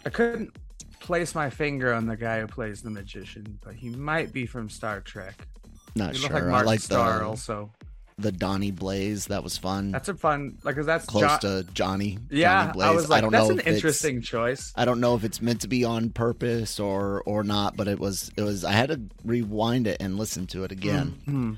I 0.05 0.09
couldn't 0.09 0.55
place 0.99 1.35
my 1.35 1.49
finger 1.49 1.93
on 1.93 2.05
the 2.05 2.15
guy 2.17 2.39
who 2.41 2.47
plays 2.47 2.81
the 2.81 2.89
magician, 2.89 3.59
but 3.63 3.75
he 3.75 3.89
might 3.89 4.31
be 4.33 4.45
from 4.45 4.69
Star 4.69 5.01
Trek. 5.01 5.47
Not 5.95 6.13
He 6.13 6.19
sure. 6.19 6.29
like 6.31 6.43
I 6.43 6.61
like 6.63 6.79
Starr 6.79 7.19
the 7.19 7.25
also. 7.25 7.71
the 8.17 8.31
Donnie 8.31 8.71
Blaze. 8.71 9.27
That 9.27 9.43
was 9.43 9.57
fun. 9.57 9.91
That's 9.91 10.09
a 10.09 10.13
fun 10.15 10.57
like, 10.63 10.75
cause 10.75 10.85
that's 10.85 11.05
close 11.05 11.39
Jo- 11.39 11.61
to 11.63 11.67
Johnny. 11.73 12.17
yeah. 12.29 12.63
Johnny 12.65 12.73
Blaze. 12.73 12.87
I 12.87 12.91
was 12.91 13.09
like, 13.09 13.21
don't 13.21 13.31
that's 13.31 13.47
know 13.49 13.55
an 13.55 13.59
interesting 13.61 14.21
choice. 14.21 14.71
I 14.75 14.85
don't 14.85 14.99
know 14.99 15.15
if 15.15 15.23
it's 15.23 15.41
meant 15.41 15.61
to 15.61 15.67
be 15.67 15.83
on 15.83 16.09
purpose 16.09 16.79
or 16.79 17.21
or 17.25 17.43
not, 17.43 17.75
but 17.77 17.87
it 17.87 17.99
was 17.99 18.31
it 18.37 18.41
was. 18.41 18.63
I 18.65 18.71
had 18.73 18.89
to 18.89 19.01
rewind 19.23 19.87
it 19.87 19.97
and 19.99 20.17
listen 20.17 20.47
to 20.47 20.63
it 20.63 20.71
again. 20.71 21.19
Mhm. 21.27 21.57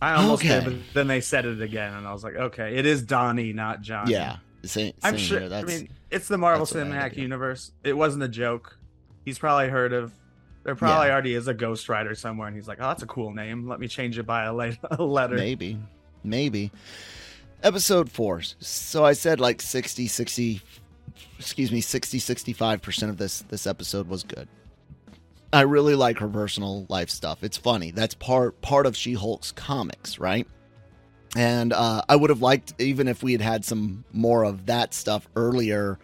I 0.00 0.14
almost 0.14 0.42
Okay. 0.44 0.60
did, 0.60 0.64
but 0.64 0.74
then 0.94 1.06
they 1.08 1.20
said 1.20 1.44
it 1.44 1.60
again, 1.60 1.92
and 1.94 2.06
I 2.06 2.12
was 2.12 2.22
like, 2.22 2.36
okay, 2.36 2.76
it 2.76 2.86
is 2.86 3.02
Donnie, 3.02 3.52
not 3.52 3.80
Johnny. 3.82 4.12
Yeah, 4.12 4.36
same, 4.64 4.92
I'm 5.02 5.16
sure. 5.16 5.52
I 5.52 5.62
mean, 5.62 5.88
it's 6.10 6.28
the 6.28 6.38
Marvel 6.38 6.64
that's 6.66 6.74
what 6.74 6.86
I 6.86 6.94
had 6.94 7.12
Cinematic. 7.12 7.16
Universe. 7.16 7.72
It 7.82 7.96
wasn't 7.96 8.22
a 8.22 8.28
joke. 8.28 8.78
He's 9.24 9.38
probably 9.38 9.68
heard 9.68 9.92
of. 9.92 10.12
There 10.64 10.74
probably 10.74 11.06
Yeah. 11.08 11.12
already 11.14 11.34
is 11.34 11.48
a 11.48 11.54
Ghost 11.54 11.88
Rider 11.88 12.14
somewhere, 12.14 12.46
and 12.46 12.54
he's 12.56 12.68
like, 12.68 12.78
"Oh, 12.80 12.88
that's 12.88 13.02
a 13.02 13.06
cool 13.06 13.32
name. 13.32 13.66
Let 13.68 13.80
me 13.80 13.88
change 13.88 14.18
it 14.18 14.24
by 14.26 14.44
a, 14.44 14.52
le- 14.54 14.76
a 14.90 15.02
letter." 15.02 15.34
maybe, 15.36 15.78
maybe. 16.22 16.70
Episode 17.62 18.10
four. 18.10 18.42
So 18.60 19.04
I 19.04 19.14
said 19.14 19.40
like 19.40 19.60
60, 19.60 20.06
60, 20.06 20.60
excuse 21.40 21.72
me, 21.72 21.80
60, 21.80 22.18
65% 22.20 23.08
of 23.08 23.16
this 23.16 23.40
this 23.48 23.66
episode 23.66 24.06
was 24.08 24.22
good. 24.22 24.46
I 25.52 25.62
really 25.62 25.94
like 25.94 26.18
her 26.18 26.28
personal 26.28 26.86
life 26.88 27.08
stuff. 27.10 27.42
It's 27.42 27.56
funny. 27.56 27.90
That's 27.90 28.14
part 28.14 28.60
part 28.60 28.86
of 28.86 28.96
She-Hulk's 28.96 29.52
comics, 29.52 30.18
right? 30.18 30.46
And 31.36 31.72
uh, 31.72 32.02
I 32.08 32.16
would 32.16 32.30
have 32.30 32.42
liked 32.42 32.74
even 32.78 33.08
if 33.08 33.22
we 33.22 33.32
had 33.32 33.40
had 33.40 33.64
some 33.64 34.04
more 34.12 34.44
of 34.44 34.66
that 34.66 34.94
stuff 34.94 35.28
earlier 35.36 35.98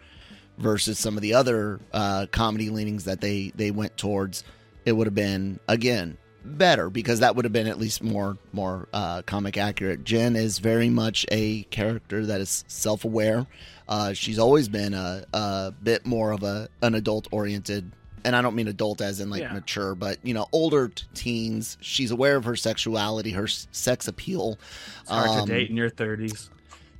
versus 0.57 0.97
some 0.97 1.15
of 1.15 1.21
the 1.21 1.33
other 1.33 1.79
uh, 1.93 2.27
comedy 2.31 2.69
leanings 2.69 3.05
that 3.05 3.21
they 3.21 3.51
they 3.55 3.71
went 3.71 3.97
towards. 3.97 4.43
It 4.85 4.93
would 4.93 5.07
have 5.07 5.15
been 5.15 5.59
again 5.67 6.17
better 6.43 6.89
because 6.89 7.19
that 7.19 7.35
would 7.35 7.43
have 7.43 7.53
been 7.53 7.67
at 7.67 7.79
least 7.79 8.03
more 8.03 8.37
more 8.53 8.87
uh, 8.93 9.21
comic 9.23 9.57
accurate. 9.57 10.03
Jen 10.03 10.35
is 10.35 10.59
very 10.59 10.89
much 10.89 11.25
a 11.31 11.63
character 11.63 12.25
that 12.25 12.41
is 12.41 12.63
self 12.67 13.05
aware. 13.05 13.45
Uh, 13.87 14.13
she's 14.13 14.39
always 14.39 14.67
been 14.67 14.93
a, 14.93 15.25
a 15.33 15.73
bit 15.83 16.05
more 16.05 16.31
of 16.31 16.43
a 16.43 16.67
an 16.81 16.95
adult 16.95 17.27
oriented. 17.31 17.91
And 18.25 18.35
I 18.35 18.41
don't 18.41 18.55
mean 18.55 18.67
adult 18.67 18.99
as 19.01 19.21
in 19.21 19.29
like 19.29 19.41
Yeah. 19.41 19.53
mature, 19.53 19.95
but 19.95 20.17
you 20.23 20.33
know, 20.33 20.47
older 20.51 20.91
teens. 21.13 21.77
She's 21.79 22.11
aware 22.11 22.35
of 22.35 22.43
her 22.45 22.55
sexuality, 22.57 23.31
her 23.31 23.45
s- 23.45 23.67
sex 23.71 24.07
appeal. 24.09 24.57
It's 25.01 25.09
hard 25.11 25.31
Um, 25.31 25.45
to 25.47 25.53
date 25.53 25.69
in 25.69 25.77
your 25.77 25.89
30s. 25.89 26.49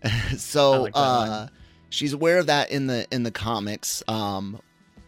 So 0.37 0.83
like 0.83 0.91
uh, 0.95 1.47
she's 1.89 2.13
aware 2.13 2.37
of 2.37 2.45
that 2.47 2.69
in 2.71 2.87
the 2.87 3.07
in 3.11 3.23
the 3.23 3.31
comics 3.31 4.03
um 4.07 4.59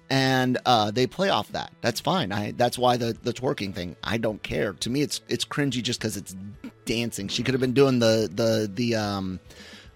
and 0.09 0.57
uh 0.65 0.89
they 0.89 1.05
play 1.05 1.29
off 1.29 1.51
that 1.51 1.71
that's 1.81 1.99
fine 1.99 2.31
i 2.31 2.51
that's 2.55 2.77
why 2.77 2.95
the 2.95 3.15
the 3.23 3.33
twerking 3.33 3.75
thing 3.75 3.93
i 4.03 4.17
don't 4.17 4.41
care 4.41 4.71
to 4.73 4.89
me 4.89 5.01
it's 5.01 5.19
it's 5.27 5.43
cringy 5.43 5.83
just 5.83 5.99
because 5.99 6.15
it's 6.15 6.33
dancing 6.85 7.27
she 7.27 7.43
could 7.43 7.53
have 7.53 7.59
been 7.59 7.73
doing 7.73 7.99
the 7.99 8.29
the 8.33 8.71
the 8.73 8.95
um 8.95 9.37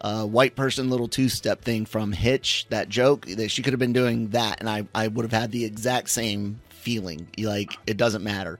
uh, 0.02 0.26
white 0.26 0.56
person 0.56 0.90
little 0.90 1.08
two 1.08 1.30
step 1.30 1.62
thing 1.62 1.86
from 1.86 2.12
Hitch, 2.12 2.66
that 2.70 2.90
joke, 2.90 3.26
that 3.28 3.50
she 3.52 3.62
could 3.62 3.74
have 3.74 3.80
been 3.80 3.94
doing 3.94 4.30
that, 4.30 4.60
and 4.60 4.70
I, 4.70 4.88
I 4.94 5.08
would 5.08 5.24
have 5.24 5.40
had 5.40 5.52
the 5.52 5.64
exact 5.64 6.10
same 6.10 6.60
feeling. 6.70 7.28
Like, 7.38 7.78
it 7.86 7.98
doesn't 7.98 8.24
matter. 8.24 8.60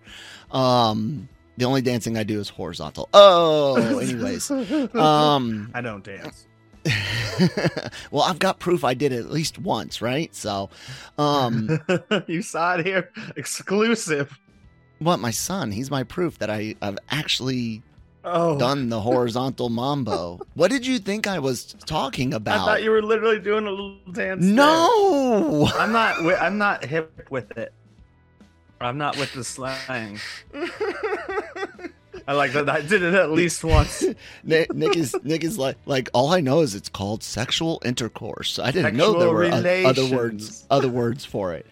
Um, 0.52 1.28
the 1.58 1.66
only 1.66 1.82
dancing 1.82 2.18
I 2.18 2.24
do 2.24 2.40
is 2.40 2.50
horizontal. 2.50 3.10
Oh, 3.14 4.00
anyways. 4.00 4.50
Um, 4.96 5.72
I 5.74 5.82
don't 5.82 6.04
dance. 6.04 6.48
well, 8.12 8.24
I've 8.24 8.40
got 8.40 8.60
proof 8.60 8.84
I 8.84 8.94
did 8.94 9.12
it 9.12 9.20
at 9.20 9.32
least 9.32 9.60
once, 9.60 10.02
right? 10.02 10.34
So, 10.36 10.70
um, 11.18 11.80
you 12.28 12.42
saw 12.42 12.76
it 12.76 12.86
here, 12.86 13.12
exclusive. 13.36 14.38
what 15.00 15.20
my 15.20 15.32
son? 15.32 15.72
He's 15.72 15.92
my 15.92 16.04
proof 16.04 16.40
that 16.40 16.50
I 16.50 16.76
I've 16.82 16.98
actually 17.10 17.84
Oh, 18.24 18.58
done 18.60 18.90
the 18.90 19.02
horizontal 19.02 19.70
mambo. 19.70 20.40
What 20.54 20.70
did 20.70 20.86
you 20.86 21.00
think 21.00 21.26
I 21.26 21.40
was 21.40 21.74
talking 21.86 22.34
about? 22.36 22.62
I 22.62 22.66
thought 22.66 22.84
you 22.84 22.92
were 22.92 23.02
literally 23.02 23.40
doing 23.40 23.66
a 23.66 23.72
little 23.72 23.96
dance. 24.12 24.46
there. 24.46 24.54
no. 24.54 25.68
I'm 25.76 25.92
not. 25.92 26.18
I'm 26.40 26.58
not 26.60 26.86
hip 26.86 27.28
with 27.32 27.58
it. 27.58 27.74
I'm 28.80 28.98
not 28.98 29.18
with 29.18 29.34
the 29.34 29.44
slang. 29.44 30.20
I 32.28 32.34
like 32.34 32.54
that. 32.54 32.70
I 32.70 32.82
did 32.82 33.02
it 33.02 33.14
at 33.14 33.32
least 33.40 33.64
once. 33.64 34.04
Nick, 34.44 34.74
Nick 34.74 34.96
is 34.96 35.16
Nick 35.24 35.44
is 35.44 35.58
like 35.58 35.78
like 35.86 36.10
all 36.14 36.32
I 36.32 36.42
know 36.42 36.62
is 36.62 36.76
it's 36.76 36.90
called 36.90 37.24
sexual 37.24 37.82
intercourse. 37.84 38.60
I 38.60 38.72
didn't 38.72 38.96
know 38.96 39.18
there 39.20 39.30
were 39.32 39.46
o- 39.46 39.84
other 39.86 40.06
words 40.16 40.66
other 40.70 40.90
words 40.90 41.26
for 41.26 41.54
it. 41.54 41.66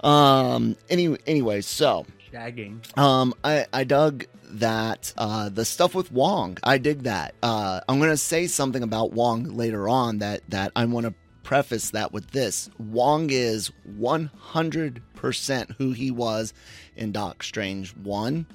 Um. 0.00 0.76
Any 0.88 1.16
anyway, 1.26 1.60
so 1.60 2.06
Shagging. 2.32 2.96
Um, 2.98 3.34
I 3.44 3.66
I 3.72 3.84
dug 3.84 4.24
that 4.44 5.12
uh 5.16 5.48
the 5.48 5.64
stuff 5.64 5.94
with 5.94 6.10
Wong. 6.12 6.58
I 6.62 6.78
dig 6.78 7.02
that. 7.04 7.34
Uh, 7.42 7.80
I'm 7.88 8.00
gonna 8.00 8.16
say 8.16 8.46
something 8.46 8.82
about 8.82 9.12
Wong 9.12 9.44
later 9.44 9.88
on 9.88 10.18
that 10.18 10.42
that 10.48 10.72
I 10.74 10.84
want 10.86 11.06
to 11.06 11.14
preface 11.42 11.90
that 11.90 12.12
with 12.12 12.30
this. 12.30 12.70
Wong 12.78 13.28
is 13.30 13.70
100 13.84 15.02
percent 15.14 15.72
who 15.78 15.92
he 15.92 16.10
was 16.10 16.54
in 16.96 17.12
Doc 17.12 17.42
Strange 17.42 17.94
one, 17.96 18.46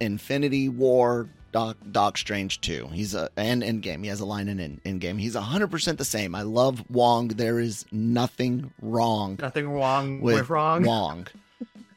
Infinity 0.00 0.68
War. 0.68 1.28
Doc, 1.52 1.76
Doc 1.90 2.16
Strange 2.16 2.62
2. 2.62 2.88
He's 2.94 3.14
a 3.14 3.28
and 3.36 3.62
Endgame. 3.62 4.02
He 4.02 4.08
has 4.08 4.20
a 4.20 4.24
line 4.24 4.48
in 4.48 4.58
in 4.58 4.80
Endgame. 4.86 5.20
He's 5.20 5.34
100% 5.36 5.98
the 5.98 6.04
same. 6.06 6.34
I 6.34 6.40
love 6.40 6.82
Wong. 6.88 7.28
There 7.28 7.60
is 7.60 7.84
nothing 7.92 8.72
wrong 8.80 9.36
Nothing 9.38 9.68
wrong 9.68 10.22
with 10.22 10.36
with 10.36 10.48
wrong. 10.48 10.82
Wong. 10.82 11.26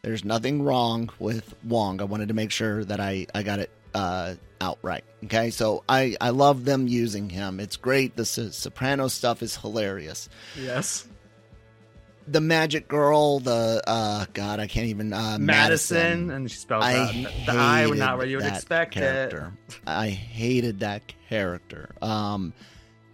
There's 0.06 0.24
nothing 0.24 0.62
wrong 0.62 1.10
with 1.18 1.56
Wong. 1.64 2.00
I 2.00 2.04
wanted 2.04 2.28
to 2.28 2.36
make 2.36 2.52
sure 2.52 2.86
that 2.86 3.00
I 3.00 3.26
I 3.34 3.42
got 3.42 3.58
it 3.58 3.72
uh, 3.96 4.36
outright. 4.62 5.04
Okay, 5.24 5.50
so 5.50 5.84
I 5.90 6.16
I 6.22 6.30
love 6.30 6.64
them 6.64 6.88
using 6.88 7.28
him. 7.28 7.60
It's 7.60 7.76
great. 7.76 8.16
The 8.16 8.22
S- 8.22 8.56
Soprano 8.56 9.08
stuff 9.08 9.42
is 9.42 9.58
hilarious. 9.58 10.30
Yes. 10.62 11.08
The 12.28 12.40
Magic 12.40 12.88
Girl, 12.88 13.40
the 13.40 13.82
uh, 13.88 14.26
God, 14.34 14.60
I 14.60 14.68
can't 14.68 14.86
even 14.86 15.12
uh, 15.12 15.38
Madison, 15.40 16.30
and 16.30 16.52
she 16.52 16.58
spelled 16.58 16.84
I 16.84 16.98
out 17.00 17.14
the 17.48 17.52
I 17.54 17.88
not 17.88 18.20
where 18.20 18.28
you 18.28 18.38
would 18.38 18.46
expect 18.46 18.92
character. 18.94 19.54
I 19.88 20.10
hated 20.10 20.82
that 20.82 21.02
character. 21.30 21.90
Um, 22.04 22.54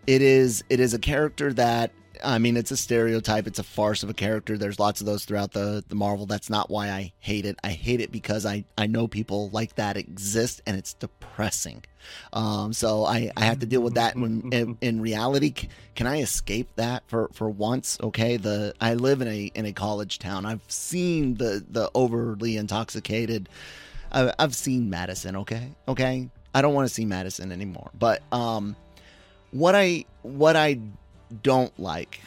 it 0.07 0.21
is 0.21 0.65
it 0.67 0.81
is 0.81 0.93
a 0.93 1.00
character 1.00 1.53
that 1.53 1.93
I 2.24 2.38
mean 2.38 2.58
it's 2.58 2.72
a 2.72 2.78
stereotype. 2.78 3.48
It's 3.48 3.60
a 3.60 3.63
farce 3.63 4.04
of 4.04 4.10
a 4.10 4.13
character. 4.13 4.58
There's 4.58 4.80
lots 4.80 5.01
of 5.01 5.08
those 5.08 5.25
throughout 5.25 5.51
the 5.51 5.84
the 5.88 5.96
Marvel. 5.96 6.25
That's 6.25 6.50
not 6.50 6.70
why 6.70 6.90
I 6.90 7.13
hate 7.20 7.46
it. 7.46 7.58
I 7.63 7.70
hate 7.70 8.01
it 8.01 8.12
because 8.12 8.46
I 8.46 8.66
I 8.78 8.88
know 8.88 9.08
people 9.08 9.50
like 9.51 9.75
that 9.75 9.98
exist 9.98 10.62
and 10.66 10.78
it's 10.78 10.94
depressing. 10.94 11.84
Um, 12.34 12.74
so 12.74 13.06
I 13.06 13.32
I 13.38 13.46
have 13.46 13.60
to 13.60 13.66
deal 13.66 13.82
with 13.82 13.96
that. 13.96 14.16
When 14.16 14.50
in, 14.51 14.78
in 14.82 15.01
reality, 15.01 15.54
can 15.96 16.08
I 16.08 16.22
escape 16.22 16.70
that 16.75 17.04
for 17.08 17.30
for 17.34 17.50
once? 17.50 17.98
Okay, 18.01 18.38
the 18.38 18.74
I 18.82 18.94
live 18.94 19.22
in 19.22 19.28
a 19.28 19.51
in 19.56 19.66
a 19.66 19.74
college 19.74 20.20
town. 20.20 20.46
I've 20.46 20.63
seen 20.68 21.36
the 21.36 21.63
the 21.70 21.90
overly 21.94 22.58
intoxicated 22.58 23.50
I, 24.12 24.34
I've 24.38 24.56
seen 24.56 24.90
Madison. 24.90 25.38
Okay, 25.38 25.70
okay. 25.88 26.30
I 26.54 26.62
don't 26.62 26.74
want 26.74 26.88
to 26.88 26.94
see 26.94 27.06
Madison 27.06 27.51
anymore. 27.51 27.92
But 27.98 28.22
um, 28.32 28.75
what 29.51 29.75
I 29.75 30.06
what 30.22 30.56
I 30.56 30.80
don't 31.43 31.77
like, 31.79 32.19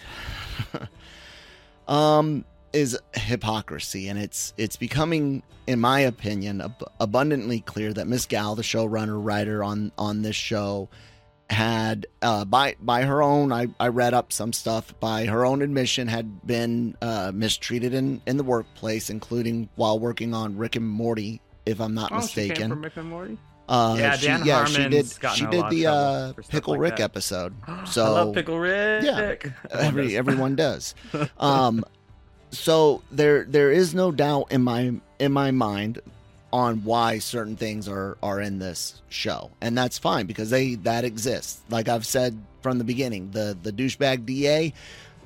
um, 1.88 2.44
is 2.72 2.98
hypocrisy, 3.14 4.08
and 4.08 4.18
it's 4.18 4.52
it's 4.56 4.76
becoming, 4.76 5.42
in 5.66 5.80
my 5.80 6.00
opinion, 6.00 6.60
ab- 6.60 6.82
abundantly 7.00 7.60
clear 7.60 7.92
that 7.92 8.06
Miss 8.06 8.26
Gao, 8.26 8.54
the 8.54 8.62
showrunner 8.62 9.22
writer 9.22 9.62
on 9.62 9.92
on 9.98 10.22
this 10.22 10.36
show, 10.36 10.88
had 11.50 12.06
uh, 12.22 12.44
by 12.44 12.74
by 12.80 13.02
her 13.02 13.22
own 13.22 13.52
I, 13.52 13.68
I 13.78 13.88
read 13.88 14.14
up 14.14 14.32
some 14.32 14.52
stuff 14.52 14.92
by 14.98 15.26
her 15.26 15.44
own 15.44 15.62
admission 15.62 16.08
had 16.08 16.44
been 16.46 16.96
uh, 17.00 17.30
mistreated 17.34 17.94
in 17.94 18.22
in 18.26 18.36
the 18.38 18.44
workplace, 18.44 19.10
including 19.10 19.68
while 19.76 19.98
working 19.98 20.34
on 20.34 20.56
Rick 20.56 20.76
and 20.76 20.88
Morty, 20.88 21.40
if 21.66 21.80
I'm 21.80 21.94
not 21.94 22.10
Oh, 22.12 22.16
mistaken. 22.16 22.70
from 22.70 22.82
Rick 22.82 22.96
and 22.96 23.08
Morty. 23.08 23.38
Uh, 23.68 23.96
Yeah, 23.98 24.16
she, 24.16 24.26
Dan 24.26 24.44
yeah, 24.44 24.64
she 24.66 24.88
did. 24.88 25.06
Harmon's 25.22 25.36
She 25.36 25.44
in 25.44 25.48
a 25.48 25.50
did 25.50 25.70
the 25.70 25.86
uh, 25.86 26.32
Pickle 26.48 26.74
like 26.74 26.80
Rick 26.80 26.96
that. 26.96 27.02
episode. 27.04 27.54
So 27.86 28.04
I 28.04 28.08
love 28.08 28.34
Pickle 28.34 28.58
Rick. 28.58 29.04
yeah, 29.04 29.34
Everyone 29.40 29.54
every 29.72 30.04
does. 30.08 30.14
everyone 30.16 30.56
does. 30.56 30.94
Um, 31.38 31.84
so 32.50 33.02
there 33.10 33.44
there 33.44 33.72
is 33.72 33.94
no 33.94 34.12
doubt 34.12 34.52
in 34.52 34.62
my 34.62 34.92
in 35.18 35.32
my 35.32 35.50
mind 35.50 36.00
on 36.52 36.84
why 36.84 37.18
certain 37.18 37.56
things 37.56 37.88
are 37.88 38.16
are 38.22 38.40
in 38.40 38.58
this 38.60 39.02
show, 39.08 39.50
and 39.60 39.76
that's 39.76 39.98
fine 39.98 40.26
because 40.26 40.50
they 40.50 40.74
that 40.76 41.04
exists. 41.04 41.60
Like 41.70 41.88
I've 41.88 42.06
said 42.06 42.38
from 42.62 42.78
the 42.78 42.84
beginning, 42.84 43.30
the 43.32 43.56
the 43.60 43.72
douchebag 43.72 44.24
DA 44.26 44.72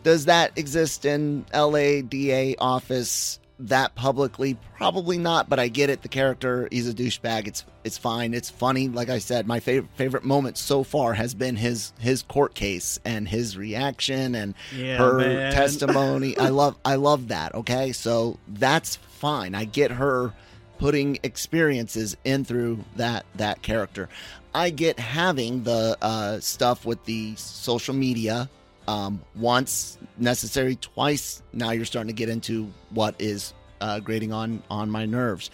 does 0.04 0.24
that 0.26 0.56
exist 0.56 1.04
in 1.04 1.44
LA 1.52 2.00
DA 2.00 2.54
office 2.60 3.40
that 3.60 3.94
publicly? 3.94 4.56
Probably 4.76 5.18
not, 5.18 5.48
but 5.48 5.58
I 5.58 5.68
get 5.68 5.90
it. 5.90 6.02
The 6.02 6.08
character, 6.08 6.68
he's 6.70 6.88
a 6.88 6.94
douchebag. 6.94 7.46
It's 7.46 7.64
it's 7.84 7.98
fine. 7.98 8.34
It's 8.34 8.50
funny. 8.50 8.88
Like 8.88 9.08
I 9.08 9.18
said, 9.18 9.46
my 9.46 9.60
favorite 9.60 9.90
favorite 9.96 10.24
moment 10.24 10.58
so 10.58 10.82
far 10.84 11.14
has 11.14 11.34
been 11.34 11.56
his 11.56 11.92
his 11.98 12.22
court 12.22 12.54
case 12.54 12.98
and 13.04 13.28
his 13.28 13.56
reaction 13.56 14.34
and 14.34 14.54
Yeah, 14.76 14.96
her 14.98 15.18
man. 15.18 15.52
testimony. 15.52 16.36
I 16.36 16.48
love 16.50 16.76
I 16.84 16.94
love 16.96 17.28
that. 17.28 17.54
Okay, 17.54 17.92
so 17.92 18.38
that's 18.48 18.96
fine. 18.96 19.54
I 19.54 19.64
get 19.64 19.90
her 19.92 20.32
putting 20.78 21.18
experiences 21.24 22.16
in 22.24 22.44
through 22.44 22.84
that 22.96 23.26
that 23.36 23.62
character. 23.62 24.08
I 24.54 24.70
get 24.70 24.98
having 24.98 25.64
the 25.64 25.96
uh, 26.00 26.40
stuff 26.40 26.86
with 26.86 27.04
the 27.04 27.34
social 27.36 27.94
media 27.94 28.48
um, 28.88 29.20
once 29.36 29.98
necessary, 30.16 30.74
twice. 30.76 31.42
Now 31.52 31.70
you're 31.72 31.84
starting 31.84 32.08
to 32.08 32.14
get 32.14 32.30
into 32.30 32.72
what 32.90 33.14
is 33.18 33.52
uh, 33.80 34.00
grating 34.00 34.32
on 34.32 34.62
on 34.70 34.90
my 34.90 35.04
nerves. 35.04 35.50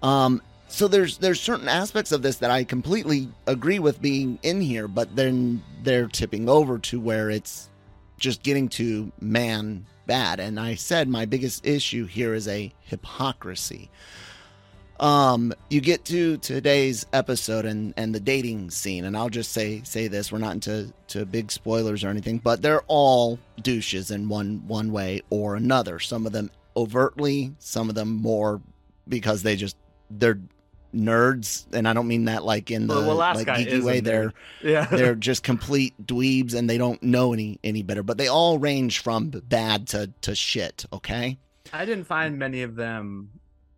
Um, 0.00 0.40
so 0.68 0.86
there's 0.86 1.18
there's 1.18 1.40
certain 1.40 1.68
aspects 1.68 2.12
of 2.12 2.22
this 2.22 2.36
that 2.36 2.52
I 2.52 2.62
completely 2.62 3.28
agree 3.48 3.80
with 3.80 4.00
being 4.00 4.38
in 4.42 4.60
here, 4.60 4.86
but 4.86 5.16
then 5.16 5.62
they're 5.82 6.06
tipping 6.06 6.48
over 6.48 6.78
to 6.78 7.00
where 7.00 7.30
it's 7.30 7.68
just 8.16 8.44
getting 8.44 8.68
to 8.68 9.10
man 9.20 9.84
bad. 10.06 10.38
And 10.38 10.60
I 10.60 10.76
said 10.76 11.08
my 11.08 11.26
biggest 11.26 11.66
issue 11.66 12.06
here 12.06 12.32
is 12.32 12.46
a 12.46 12.72
hypocrisy. 12.82 13.90
Um, 15.00 15.52
you 15.70 15.80
get 15.80 16.04
to 16.06 16.38
today's 16.38 17.06
episode 17.12 17.64
and 17.64 17.94
and 17.96 18.14
the 18.14 18.20
dating 18.20 18.70
scene, 18.70 19.04
and 19.04 19.16
I'll 19.16 19.28
just 19.28 19.52
say 19.52 19.82
say 19.84 20.08
this: 20.08 20.32
we're 20.32 20.38
not 20.38 20.54
into 20.54 20.92
to 21.08 21.24
big 21.24 21.52
spoilers 21.52 22.02
or 22.02 22.08
anything, 22.08 22.38
but 22.38 22.62
they're 22.62 22.82
all 22.88 23.38
douches 23.62 24.10
in 24.10 24.28
one 24.28 24.64
one 24.66 24.90
way 24.92 25.22
or 25.30 25.54
another. 25.54 25.98
Some 26.00 26.26
of 26.26 26.32
them 26.32 26.50
overtly, 26.76 27.54
some 27.58 27.88
of 27.88 27.94
them 27.94 28.14
more 28.16 28.60
because 29.08 29.42
they 29.42 29.54
just 29.56 29.76
they're 30.10 30.40
nerds, 30.94 31.66
and 31.72 31.86
I 31.86 31.92
don't 31.92 32.08
mean 32.08 32.24
that 32.24 32.44
like 32.44 32.70
in 32.70 32.86
the 32.86 32.94
Well, 32.94 33.14
like 33.14 33.46
geeky 33.46 33.82
way. 33.82 34.00
They're 34.00 34.32
Yeah. 34.62 34.86
they're 34.86 35.14
just 35.14 35.42
complete 35.42 35.94
dweebs 36.06 36.54
and 36.54 36.68
they 36.68 36.78
don't 36.78 37.02
know 37.02 37.32
any 37.32 37.60
any 37.62 37.82
better. 37.82 38.02
But 38.02 38.18
they 38.18 38.26
all 38.28 38.58
range 38.58 38.98
from 39.00 39.30
bad 39.30 39.88
to 39.88 40.10
to 40.22 40.34
shit. 40.34 40.86
Okay. 40.92 41.38
I 41.72 41.84
didn't 41.84 42.04
find 42.04 42.38
many 42.38 42.62
of 42.62 42.74
them 42.76 43.30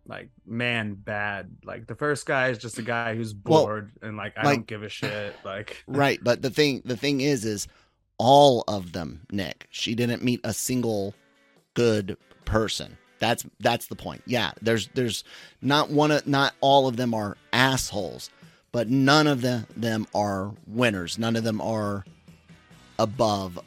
like 0.07 0.29
man 0.45 0.95
bad. 0.95 1.55
Like 1.63 1.87
the 1.87 1.95
first 1.95 2.25
guy 2.25 2.49
is 2.49 2.57
just 2.57 2.77
a 2.79 2.81
guy 2.83 3.15
who's 3.15 3.33
Well, 3.45 3.65
bored 3.65 3.91
and 4.01 4.17
like 4.17 4.33
I 4.37 4.45
like- 4.45 4.55
don't 4.57 4.67
give 4.67 4.83
a 4.83 4.89
shit. 4.89 5.35
Like 5.45 5.83
Right, 5.87 6.19
but 6.23 6.41
the 6.41 6.49
thing 6.49 6.81
the 6.85 6.97
thing 6.97 7.21
is 7.21 7.45
is 7.45 7.67
all 8.17 8.63
of 8.67 8.91
them, 8.93 9.21
Nick. 9.31 9.67
She 9.71 9.95
didn't 9.95 10.23
meet 10.23 10.41
a 10.43 10.53
single 10.53 11.13
good 11.73 12.17
person. 12.45 12.97
That's 13.19 13.45
that's 13.59 13.87
the 13.87 13.95
point. 13.95 14.23
Yeah, 14.25 14.51
there's 14.61 14.87
there's 14.95 15.23
not 15.61 15.89
one 15.91 16.11
of 16.11 16.27
not 16.27 16.53
all 16.61 16.87
of 16.87 16.97
them 16.97 17.13
are 17.13 17.37
assholes, 17.53 18.29
but 18.71 18.89
none 18.89 19.27
of 19.27 19.41
them 19.41 19.67
them 19.77 20.07
are 20.15 20.51
winners. 20.67 21.17
None 21.19 21.35
of 21.35 21.43
them 21.43 21.61
are 21.61 22.03
above 22.99 23.59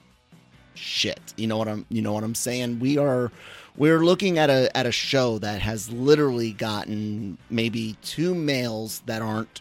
shit. 0.75 1.21
You 1.37 1.47
know 1.47 1.57
what 1.57 1.69
I'm 1.69 1.87
you 1.89 2.03
know 2.03 2.13
what 2.13 2.25
I'm 2.25 2.35
saying? 2.35 2.81
We 2.81 2.99
are 2.99 3.31
we're 3.77 4.05
looking 4.05 4.39
at 4.39 4.51
a 4.51 4.75
at 4.77 4.87
a 4.87 4.93
show 4.93 5.39
that 5.39 5.61
has 5.61 5.91
literally 5.91 6.53
gotten 6.53 7.39
maybe 7.51 7.97
two 8.03 8.35
males 8.35 9.03
that 9.07 9.23
aren't 9.23 9.61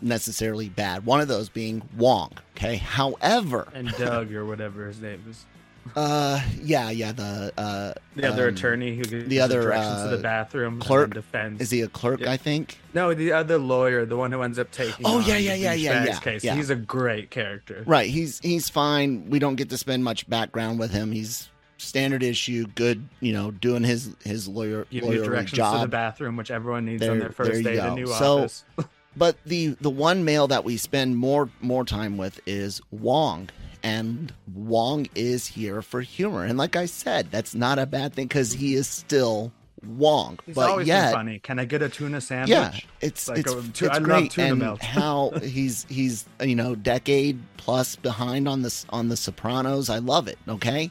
necessarily 0.00 0.68
bad. 0.68 1.06
One 1.06 1.20
of 1.20 1.28
those 1.28 1.48
being 1.48 1.82
Wong. 1.96 2.32
Okay. 2.56 2.76
However, 2.76 3.68
and 3.74 3.88
Doug 3.96 4.32
or 4.32 4.44
whatever 4.44 4.86
his 4.86 5.00
name 5.00 5.22
is. 5.28 5.44
uh, 5.96 6.40
yeah, 6.62 6.88
yeah, 6.90 7.12
the 7.12 7.52
uh, 7.58 7.92
The 8.16 8.26
other 8.26 8.48
um, 8.48 8.54
attorney 8.54 8.96
who 8.96 9.04
gives 9.04 9.28
the 9.28 9.40
other, 9.40 9.62
directions 9.62 9.96
to 9.96 10.08
uh, 10.08 10.16
the 10.16 10.22
bathroom 10.22 10.80
clerk? 10.80 11.12
defends. 11.12 11.60
Is 11.60 11.70
he 11.70 11.82
a 11.82 11.88
clerk? 11.88 12.20
Yeah. 12.20 12.32
I 12.32 12.38
think. 12.38 12.78
No, 12.94 13.12
the 13.12 13.32
other 13.32 13.58
lawyer, 13.58 14.06
the 14.06 14.16
one 14.16 14.32
who 14.32 14.40
ends 14.40 14.58
up 14.58 14.70
taking. 14.70 15.04
Oh, 15.04 15.20
yeah, 15.20 15.36
yeah, 15.36 15.54
yeah, 15.54 15.74
yeah, 15.74 16.04
yeah, 16.04 16.18
Case. 16.20 16.42
yeah. 16.42 16.54
He's 16.54 16.70
a 16.70 16.74
great 16.74 17.30
character. 17.30 17.84
Right. 17.86 18.08
He's 18.08 18.38
he's 18.38 18.70
fine. 18.70 19.28
We 19.28 19.38
don't 19.38 19.56
get 19.56 19.68
to 19.70 19.76
spend 19.76 20.04
much 20.04 20.26
background 20.28 20.78
with 20.78 20.90
him. 20.90 21.12
He's 21.12 21.50
standard 21.84 22.22
issue, 22.22 22.66
good. 22.74 23.06
You 23.20 23.32
know, 23.32 23.50
doing 23.50 23.84
his 23.84 24.10
his 24.24 24.48
lawyer 24.48 24.86
Give 24.90 25.04
lawyerly 25.04 25.24
directions 25.24 25.70
to 25.72 25.78
the 25.82 25.88
bathroom, 25.88 26.36
which 26.36 26.50
everyone 26.50 26.84
needs 26.86 27.00
There- 27.00 27.12
on 27.12 27.18
their 27.18 27.30
first 27.30 27.62
day 27.62 27.78
at 27.78 27.86
go. 27.86 27.92
a 27.92 27.94
new 27.96 28.06
So- 28.06 28.38
office. 28.40 28.64
But 29.16 29.36
the 29.46 29.68
the 29.80 29.90
one 29.90 30.24
male 30.24 30.48
that 30.48 30.64
we 30.64 30.76
spend 30.76 31.16
more 31.16 31.48
more 31.60 31.84
time 31.84 32.16
with 32.16 32.40
is 32.46 32.80
Wong, 32.90 33.48
and 33.80 34.32
Wong 34.52 35.06
is 35.14 35.46
here 35.46 35.82
for 35.82 36.00
humor. 36.00 36.42
And 36.44 36.58
like 36.58 36.74
I 36.74 36.86
said, 36.86 37.30
that's 37.30 37.54
not 37.54 37.78
a 37.78 37.86
bad 37.86 38.12
thing 38.14 38.26
because 38.26 38.52
he 38.54 38.74
is 38.74 38.88
still 38.88 39.52
Wong. 39.86 40.40
He's 40.46 40.56
but 40.56 40.68
always 40.68 40.88
yet, 40.88 41.12
funny. 41.12 41.38
Can 41.38 41.60
I 41.60 41.64
get 41.64 41.80
a 41.80 41.88
tuna 41.88 42.20
sandwich? 42.20 42.48
Yeah, 42.50 42.72
it's 43.00 43.28
Like 43.28 43.38
it's, 43.38 43.52
a 43.54 43.58
it's 43.58 43.82
I 43.84 43.86
love 43.98 44.02
great, 44.02 44.30
tuna 44.32 44.48
and 44.48 44.58
melt. 44.58 44.82
how 44.82 45.30
he's 45.44 45.86
he's 45.88 46.24
you 46.42 46.56
know 46.56 46.74
decade 46.74 47.38
plus 47.56 47.94
behind 47.94 48.48
on 48.48 48.62
this 48.62 48.84
on 48.90 49.10
the 49.10 49.16
Sopranos. 49.16 49.90
I 49.90 49.98
love 49.98 50.26
it. 50.26 50.38
Okay, 50.48 50.90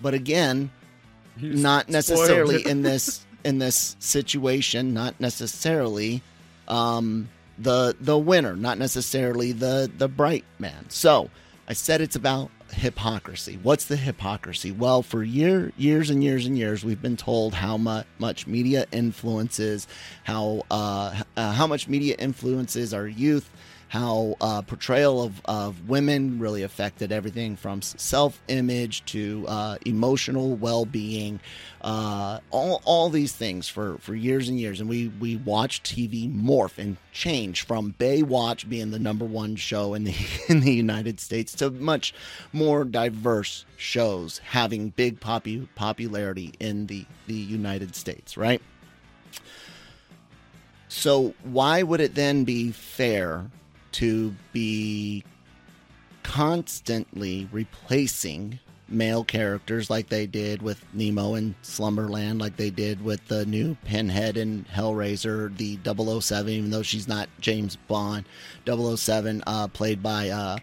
but 0.00 0.14
again, 0.14 0.70
He's 1.38 1.60
not 1.60 1.88
necessarily 1.88 2.66
in 2.66 2.82
this 2.90 3.24
in 3.44 3.58
this 3.58 3.96
situation. 3.98 4.92
Not 4.92 5.18
necessarily 5.20 6.22
um, 6.68 7.28
the 7.58 7.96
the 8.00 8.18
winner. 8.18 8.56
Not 8.56 8.78
necessarily 8.78 9.52
the 9.52 9.90
the 9.96 10.08
bright 10.08 10.44
man. 10.58 10.86
So 10.88 11.30
I 11.68 11.72
said 11.72 12.00
it's 12.00 12.16
about 12.16 12.50
hypocrisy. 12.72 13.58
What's 13.62 13.86
the 13.86 13.96
hypocrisy? 13.96 14.72
Well, 14.72 15.02
for 15.02 15.22
year 15.22 15.72
years 15.76 16.10
and 16.10 16.22
years 16.22 16.46
and 16.46 16.56
years, 16.56 16.84
we've 16.84 17.02
been 17.02 17.16
told 17.16 17.54
how 17.54 17.76
much 17.76 18.06
much 18.18 18.46
media 18.46 18.86
influences 18.92 19.86
how 20.24 20.64
uh, 20.70 21.22
uh, 21.36 21.52
how 21.52 21.66
much 21.66 21.88
media 21.88 22.16
influences 22.18 22.92
our 22.94 23.06
youth. 23.06 23.50
How 23.90 24.36
uh, 24.40 24.62
portrayal 24.62 25.20
of, 25.20 25.42
of 25.46 25.88
women 25.88 26.38
really 26.38 26.62
affected 26.62 27.10
everything 27.10 27.56
from 27.56 27.82
self 27.82 28.40
image 28.46 29.04
to 29.06 29.44
uh, 29.48 29.78
emotional 29.84 30.54
well 30.54 30.84
being, 30.84 31.40
uh, 31.80 32.38
all, 32.52 32.82
all 32.84 33.10
these 33.10 33.32
things 33.32 33.66
for, 33.68 33.98
for 33.98 34.14
years 34.14 34.48
and 34.48 34.60
years. 34.60 34.78
And 34.80 34.88
we, 34.88 35.08
we 35.18 35.34
watched 35.38 35.92
TV 35.92 36.32
morph 36.32 36.78
and 36.78 36.98
change 37.10 37.66
from 37.66 37.96
Baywatch 37.98 38.68
being 38.68 38.92
the 38.92 39.00
number 39.00 39.24
one 39.24 39.56
show 39.56 39.94
in 39.94 40.04
the, 40.04 40.14
in 40.48 40.60
the 40.60 40.72
United 40.72 41.18
States 41.18 41.52
to 41.54 41.68
much 41.68 42.14
more 42.52 42.84
diverse 42.84 43.64
shows 43.76 44.38
having 44.38 44.90
big 44.90 45.18
popu- 45.18 45.66
popularity 45.74 46.54
in 46.60 46.86
the, 46.86 47.04
the 47.26 47.34
United 47.34 47.96
States, 47.96 48.36
right? 48.36 48.62
So, 50.86 51.34
why 51.44 51.82
would 51.82 52.00
it 52.00 52.14
then 52.14 52.44
be 52.44 52.72
fair 52.72 53.50
to 53.92 54.34
be 54.52 55.24
constantly 56.22 57.48
replacing 57.50 58.58
male 58.90 59.24
characters 59.24 59.88
like 59.88 60.08
they 60.08 60.26
did 60.26 60.62
with 60.62 60.84
Nemo 60.92 61.34
in 61.34 61.54
Slumberland, 61.62 62.40
like 62.40 62.56
they 62.56 62.70
did 62.70 63.02
with 63.04 63.26
the 63.28 63.46
new 63.46 63.76
Pinhead 63.84 64.36
in 64.36 64.64
Hellraiser, 64.72 65.56
the 65.56 65.78
007, 66.20 66.52
even 66.52 66.70
though 66.70 66.82
she's 66.82 67.08
not 67.08 67.28
James 67.40 67.76
Bond, 67.76 68.24
007, 68.66 69.42
uh, 69.46 69.68
played 69.68 70.02
by, 70.02 70.30
uh, 70.30 70.58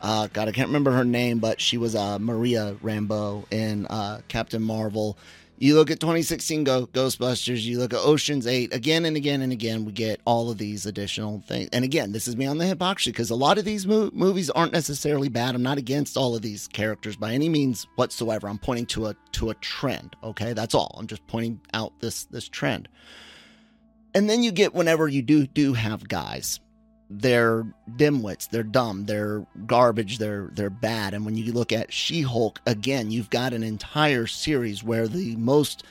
uh, 0.00 0.28
God, 0.32 0.48
I 0.48 0.52
can't 0.52 0.68
remember 0.68 0.92
her 0.92 1.04
name, 1.04 1.38
but 1.38 1.60
she 1.60 1.76
was 1.76 1.94
uh, 1.94 2.18
Maria 2.18 2.76
Rambeau 2.82 3.44
in 3.52 3.86
uh, 3.86 4.22
Captain 4.28 4.62
Marvel. 4.62 5.18
You 5.60 5.74
look 5.74 5.90
at 5.90 5.98
2016 5.98 6.62
Go- 6.62 6.86
Ghostbusters, 6.86 7.62
you 7.62 7.80
look 7.80 7.92
at 7.92 7.98
Ocean's 7.98 8.46
8, 8.46 8.72
again 8.72 9.04
and 9.04 9.16
again 9.16 9.42
and 9.42 9.50
again, 9.52 9.84
we 9.84 9.90
get 9.90 10.20
all 10.24 10.50
of 10.50 10.58
these 10.58 10.86
additional 10.86 11.40
things. 11.40 11.68
And 11.72 11.84
again, 11.84 12.12
this 12.12 12.28
is 12.28 12.36
me 12.36 12.46
on 12.46 12.58
the 12.58 12.66
hypocrisy 12.66 13.10
because 13.10 13.30
a 13.30 13.34
lot 13.34 13.58
of 13.58 13.64
these 13.64 13.84
mo- 13.84 14.10
movies 14.12 14.50
aren't 14.50 14.72
necessarily 14.72 15.28
bad. 15.28 15.56
I'm 15.56 15.62
not 15.64 15.76
against 15.76 16.16
all 16.16 16.36
of 16.36 16.42
these 16.42 16.68
characters 16.68 17.16
by 17.16 17.32
any 17.32 17.48
means 17.48 17.88
whatsoever. 17.96 18.48
I'm 18.48 18.58
pointing 18.58 18.86
to 18.86 19.06
a 19.06 19.16
to 19.32 19.50
a 19.50 19.54
trend, 19.54 20.14
okay? 20.22 20.52
That's 20.52 20.76
all. 20.76 20.94
I'm 20.96 21.08
just 21.08 21.26
pointing 21.26 21.60
out 21.72 21.92
this 21.98 22.24
this 22.26 22.48
trend. 22.48 22.88
And 24.14 24.30
then 24.30 24.44
you 24.44 24.52
get 24.52 24.74
whenever 24.74 25.08
you 25.08 25.22
do 25.22 25.48
do 25.48 25.72
have 25.74 26.08
guys 26.08 26.60
they're 27.10 27.64
dimwits, 27.96 28.48
they're 28.50 28.62
dumb, 28.62 29.06
they're 29.06 29.46
garbage, 29.66 30.18
they're 30.18 30.50
they're 30.52 30.70
bad. 30.70 31.14
And 31.14 31.24
when 31.24 31.36
you 31.36 31.52
look 31.52 31.72
at 31.72 31.92
She-Hulk 31.92 32.60
again, 32.66 33.10
you've 33.10 33.30
got 33.30 33.52
an 33.52 33.62
entire 33.62 34.26
series 34.26 34.84
where 34.84 35.08
the 35.08 35.34
most 35.36 35.84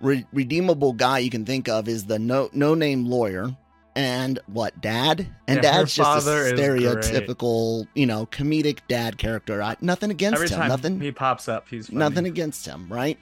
re- 0.00 0.26
redeemable 0.32 0.92
guy 0.94 1.18
you 1.18 1.30
can 1.30 1.44
think 1.44 1.68
of 1.68 1.88
is 1.88 2.06
the 2.06 2.18
no 2.18 2.50
no 2.52 2.74
name 2.74 3.06
lawyer 3.06 3.56
and 3.94 4.38
what 4.46 4.80
dad 4.80 5.26
and 5.48 5.56
Yeah, 5.56 5.62
dad's 5.62 5.94
just 5.94 6.26
a 6.26 6.30
stereotypical 6.30 7.86
you 7.94 8.06
know 8.06 8.26
comedic 8.26 8.78
dad 8.88 9.18
character 9.18 9.62
I, 9.62 9.76
nothing 9.80 10.10
against 10.10 10.34
Every 10.36 10.48
him 10.48 10.58
time 10.58 10.68
nothing 10.68 11.00
he 11.00 11.10
pops 11.12 11.48
up, 11.48 11.68
he's 11.68 11.86
funny. 11.86 11.98
nothing 11.98 12.26
against 12.26 12.64
him, 12.66 12.88
right? 12.92 13.18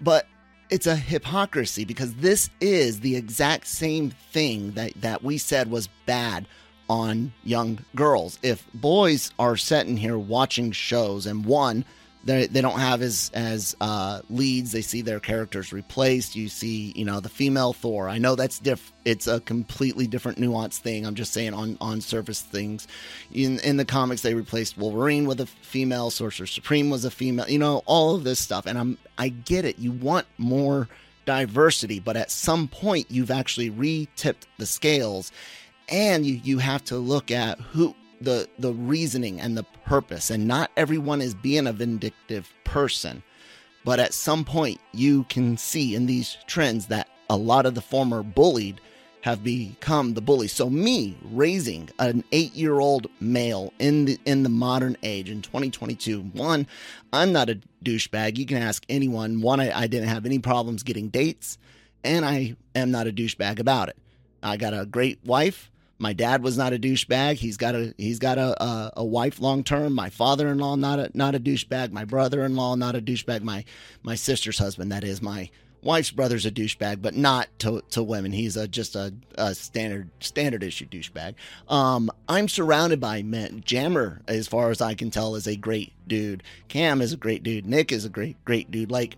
But 0.00 0.26
it's 0.70 0.86
a 0.86 0.96
hypocrisy 0.96 1.84
because 1.84 2.14
this 2.14 2.50
is 2.60 3.00
the 3.00 3.16
exact 3.16 3.66
same 3.66 4.10
thing 4.10 4.72
that 4.72 4.92
that 5.00 5.22
we 5.22 5.38
said 5.38 5.70
was 5.70 5.88
bad 6.06 6.46
on 6.88 7.32
young 7.44 7.78
girls. 7.94 8.38
If 8.42 8.66
boys 8.72 9.30
are 9.38 9.56
sitting 9.56 9.96
here 9.96 10.18
watching 10.18 10.72
shows 10.72 11.26
and 11.26 11.44
one 11.44 11.84
they 12.24 12.46
they 12.46 12.60
don't 12.60 12.78
have 12.78 13.00
as 13.00 13.30
as 13.34 13.76
uh, 13.80 14.20
leads. 14.28 14.72
They 14.72 14.82
see 14.82 15.02
their 15.02 15.20
characters 15.20 15.72
replaced. 15.72 16.34
You 16.36 16.48
see, 16.48 16.92
you 16.96 17.04
know, 17.04 17.20
the 17.20 17.28
female 17.28 17.72
Thor. 17.72 18.08
I 18.08 18.18
know 18.18 18.34
that's 18.34 18.58
diff. 18.58 18.92
It's 19.04 19.26
a 19.26 19.40
completely 19.40 20.06
different 20.06 20.38
nuanced 20.38 20.78
thing. 20.78 21.06
I'm 21.06 21.14
just 21.14 21.32
saying 21.32 21.54
on 21.54 21.78
on 21.80 22.00
surface 22.00 22.42
things. 22.42 22.86
In 23.32 23.58
in 23.60 23.76
the 23.76 23.84
comics, 23.84 24.22
they 24.22 24.34
replaced 24.34 24.76
Wolverine 24.76 25.26
with 25.26 25.40
a 25.40 25.46
female. 25.46 26.10
Sorcerer 26.10 26.46
Supreme 26.46 26.90
was 26.90 27.04
a 27.04 27.10
female. 27.10 27.48
You 27.48 27.58
know, 27.58 27.82
all 27.86 28.14
of 28.14 28.24
this 28.24 28.40
stuff. 28.40 28.66
And 28.66 28.78
I'm 28.78 28.98
I 29.16 29.28
get 29.28 29.64
it. 29.64 29.78
You 29.78 29.92
want 29.92 30.26
more 30.38 30.88
diversity, 31.24 32.00
but 32.00 32.16
at 32.16 32.30
some 32.30 32.66
point, 32.68 33.10
you've 33.10 33.30
actually 33.30 33.68
re-tipped 33.68 34.46
the 34.56 34.64
scales, 34.64 35.30
and 35.88 36.24
you 36.26 36.40
you 36.42 36.58
have 36.58 36.82
to 36.86 36.96
look 36.96 37.30
at 37.30 37.60
who 37.60 37.94
the 38.20 38.48
the 38.58 38.72
reasoning 38.72 39.40
and 39.40 39.56
the 39.56 39.64
purpose 39.84 40.30
and 40.30 40.46
not 40.46 40.70
everyone 40.76 41.20
is 41.20 41.34
being 41.34 41.66
a 41.66 41.72
vindictive 41.72 42.52
person 42.64 43.22
but 43.84 44.00
at 44.00 44.12
some 44.12 44.44
point 44.44 44.80
you 44.92 45.24
can 45.24 45.56
see 45.56 45.94
in 45.94 46.06
these 46.06 46.36
trends 46.46 46.86
that 46.86 47.08
a 47.30 47.36
lot 47.36 47.66
of 47.66 47.74
the 47.74 47.80
former 47.80 48.22
bullied 48.22 48.80
have 49.22 49.42
become 49.42 50.14
the 50.14 50.20
bully. 50.20 50.48
So 50.48 50.70
me 50.70 51.16
raising 51.22 51.90
an 51.98 52.24
8-year-old 52.32 53.08
male 53.20 53.72
in 53.78 54.04
the 54.04 54.18
in 54.24 54.42
the 54.42 54.48
modern 54.48 54.96
age 55.02 55.28
in 55.28 55.42
2022 55.42 56.20
one 56.20 56.66
i'm 57.12 57.32
not 57.32 57.50
a 57.50 57.60
douchebag. 57.84 58.38
You 58.38 58.46
can 58.46 58.56
ask 58.58 58.84
anyone. 58.88 59.40
One 59.40 59.60
I, 59.60 59.82
I 59.82 59.86
didn't 59.86 60.08
have 60.08 60.26
any 60.26 60.38
problems 60.38 60.82
getting 60.82 61.08
dates 61.08 61.58
and 62.04 62.24
i 62.24 62.56
am 62.74 62.90
not 62.90 63.06
a 63.06 63.12
douchebag 63.12 63.58
about 63.58 63.88
it. 63.88 63.96
I 64.42 64.56
got 64.56 64.72
a 64.72 64.86
great 64.86 65.18
wife 65.24 65.70
my 65.98 66.12
dad 66.12 66.42
was 66.42 66.56
not 66.56 66.72
a 66.72 66.78
douchebag. 66.78 67.36
He's 67.36 67.56
got 67.56 67.74
a 67.74 67.94
he's 67.98 68.18
got 68.18 68.38
a 68.38 68.62
a, 68.62 68.92
a 68.98 69.04
wife 69.04 69.40
long 69.40 69.64
term. 69.64 69.94
My 69.94 70.10
father 70.10 70.48
in 70.48 70.58
law 70.58 70.76
not 70.76 70.98
a 70.98 71.10
not 71.14 71.34
a 71.34 71.40
douchebag. 71.40 71.92
My 71.92 72.04
brother 72.04 72.44
in 72.44 72.56
law 72.56 72.74
not 72.74 72.94
a 72.94 73.00
douchebag. 73.00 73.42
My 73.42 73.64
my 74.02 74.14
sister's 74.14 74.58
husband 74.58 74.92
that 74.92 75.04
is 75.04 75.20
my 75.20 75.50
wife's 75.82 76.10
brother's 76.10 76.46
a 76.46 76.50
douchebag, 76.50 77.02
but 77.02 77.14
not 77.14 77.48
to 77.60 77.82
to 77.90 78.02
women. 78.02 78.32
He's 78.32 78.56
a 78.56 78.68
just 78.68 78.94
a, 78.94 79.12
a 79.36 79.54
standard 79.54 80.10
standard 80.20 80.62
issue 80.62 80.86
douchebag. 80.86 81.34
Um, 81.68 82.10
I'm 82.28 82.48
surrounded 82.48 83.00
by 83.00 83.22
men. 83.22 83.62
Jammer, 83.64 84.22
as 84.28 84.46
far 84.46 84.70
as 84.70 84.80
I 84.80 84.94
can 84.94 85.10
tell, 85.10 85.34
is 85.34 85.46
a 85.46 85.56
great 85.56 85.92
dude. 86.06 86.42
Cam 86.68 87.00
is 87.00 87.12
a 87.12 87.16
great 87.16 87.42
dude. 87.42 87.66
Nick 87.66 87.90
is 87.90 88.04
a 88.04 88.10
great 88.10 88.42
great 88.44 88.70
dude. 88.70 88.90
Like 88.90 89.16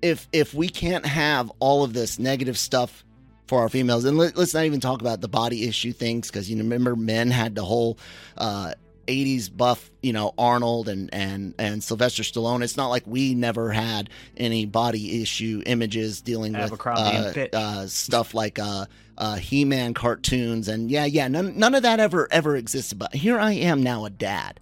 if 0.00 0.28
if 0.32 0.54
we 0.54 0.68
can't 0.68 1.06
have 1.06 1.50
all 1.58 1.84
of 1.84 1.92
this 1.92 2.18
negative 2.18 2.58
stuff 2.58 3.04
for 3.52 3.60
our 3.60 3.68
females. 3.68 4.06
And 4.06 4.16
let, 4.16 4.38
us 4.38 4.54
not 4.54 4.64
even 4.64 4.80
talk 4.80 5.02
about 5.02 5.20
the 5.20 5.28
body 5.28 5.68
issue 5.68 5.92
things 5.92 6.28
because 6.28 6.50
you 6.50 6.56
remember 6.56 6.96
men 6.96 7.30
had 7.30 7.54
the 7.54 7.62
whole 7.62 7.98
uh, 8.38 8.72
80s 9.06 9.54
buff, 9.54 9.90
you 10.02 10.14
know, 10.14 10.32
Arnold 10.38 10.88
and 10.88 11.12
and 11.12 11.52
and 11.58 11.84
Sylvester 11.84 12.22
Stallone. 12.22 12.62
It's 12.62 12.78
not 12.78 12.88
like 12.88 13.02
we 13.06 13.34
never 13.34 13.70
had 13.70 14.08
any 14.38 14.64
body 14.64 15.20
issue 15.20 15.62
images 15.66 16.22
dealing 16.22 16.54
with 16.54 16.86
uh, 16.86 17.48
uh, 17.52 17.86
stuff 17.88 18.32
like 18.32 18.58
uh, 18.58 18.86
uh, 19.18 19.36
He-Man 19.36 19.92
cartoons 19.92 20.66
and 20.66 20.90
yeah, 20.90 21.04
yeah, 21.04 21.28
none 21.28 21.58
none 21.58 21.74
of 21.74 21.82
that 21.82 22.00
ever 22.00 22.28
ever 22.30 22.56
existed. 22.56 22.98
But 22.98 23.14
here 23.14 23.38
I 23.38 23.52
am 23.52 23.82
now, 23.82 24.06
a 24.06 24.10
dad, 24.10 24.60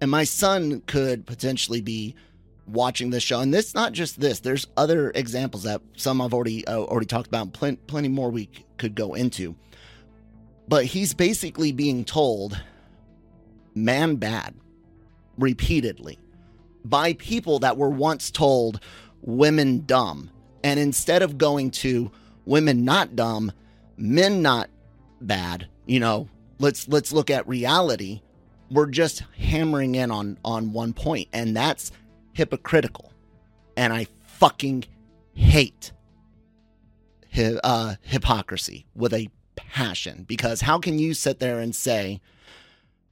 and 0.00 0.10
my 0.10 0.24
son 0.24 0.80
could 0.86 1.26
potentially 1.26 1.82
be 1.82 2.14
watching 2.66 3.10
this 3.10 3.22
show. 3.22 3.40
And 3.40 3.52
this 3.52 3.74
not 3.74 3.92
just 3.92 4.20
this. 4.20 4.40
There's 4.40 4.66
other 4.76 5.10
examples 5.14 5.64
that 5.64 5.80
some 5.96 6.20
i've 6.20 6.34
already 6.34 6.66
uh, 6.66 6.78
already 6.78 7.06
talked 7.06 7.26
about 7.26 7.42
and 7.42 7.52
plen- 7.52 7.76
plenty 7.86 8.08
more 8.08 8.30
we 8.30 8.48
c- 8.54 8.64
could 8.78 8.94
go 8.94 9.14
into. 9.14 9.54
But 10.68 10.84
he's 10.84 11.14
basically 11.14 11.72
being 11.72 12.04
told 12.04 12.60
man 13.74 14.16
bad 14.16 14.54
repeatedly 15.38 16.18
by 16.84 17.14
people 17.14 17.60
that 17.60 17.76
were 17.76 17.90
once 17.90 18.30
told 18.30 18.80
women 19.22 19.84
dumb. 19.86 20.30
And 20.64 20.78
instead 20.78 21.22
of 21.22 21.38
going 21.38 21.70
to 21.72 22.10
women 22.44 22.84
not 22.84 23.16
dumb 23.16 23.52
men 23.96 24.42
not 24.42 24.68
bad 25.20 25.68
you 25.86 26.00
know 26.00 26.28
let's 26.58 26.88
let's 26.88 27.12
look 27.12 27.30
at 27.30 27.46
reality 27.46 28.20
we're 28.72 28.86
just 28.86 29.22
hammering 29.38 29.94
in 29.94 30.10
on 30.10 30.38
on 30.44 30.72
one 30.72 30.92
point. 30.92 31.28
And 31.32 31.54
that's 31.56 31.92
hypocritical 32.32 33.12
and 33.76 33.92
i 33.92 34.06
fucking 34.26 34.84
hate 35.34 35.92
hi- 37.34 37.58
uh, 37.64 37.94
hypocrisy 38.02 38.86
with 38.94 39.12
a 39.12 39.28
passion 39.56 40.24
because 40.26 40.62
how 40.62 40.78
can 40.78 40.98
you 40.98 41.14
sit 41.14 41.38
there 41.38 41.58
and 41.58 41.74
say 41.74 42.20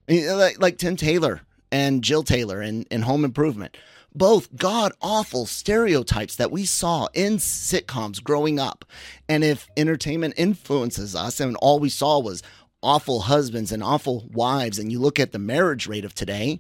eh, 0.09 0.33
like, 0.33 0.61
like 0.61 0.79
tim 0.79 0.97
taylor 0.97 1.43
and 1.71 2.03
jill 2.03 2.23
taylor 2.23 2.61
in, 2.63 2.83
in 2.85 3.03
home 3.03 3.25
improvement 3.25 3.77
both 4.15 4.55
god 4.57 4.93
awful 5.01 5.47
stereotypes 5.47 6.37
that 6.37 6.51
we 6.51 6.65
saw 6.65 7.07
in 7.15 7.37
sitcoms 7.37 8.23
growing 8.23 8.59
up. 8.59 8.85
And 9.29 9.45
if 9.45 9.69
entertainment 9.77 10.35
influences 10.37 11.15
us 11.15 11.39
and 11.41 11.57
all 11.57 11.79
we 11.79 11.91
saw 11.91 12.19
was 12.19 12.43
awful 12.83 13.21
husbands 13.21 13.73
and 13.73 13.83
awful 13.83 14.27
wives 14.33 14.79
and 14.79 14.91
you 14.91 14.99
look 14.99 15.21
at 15.21 15.33
the 15.33 15.39
marriage 15.39 15.87
rate 15.87 16.05
of 16.05 16.15
today 16.15 16.59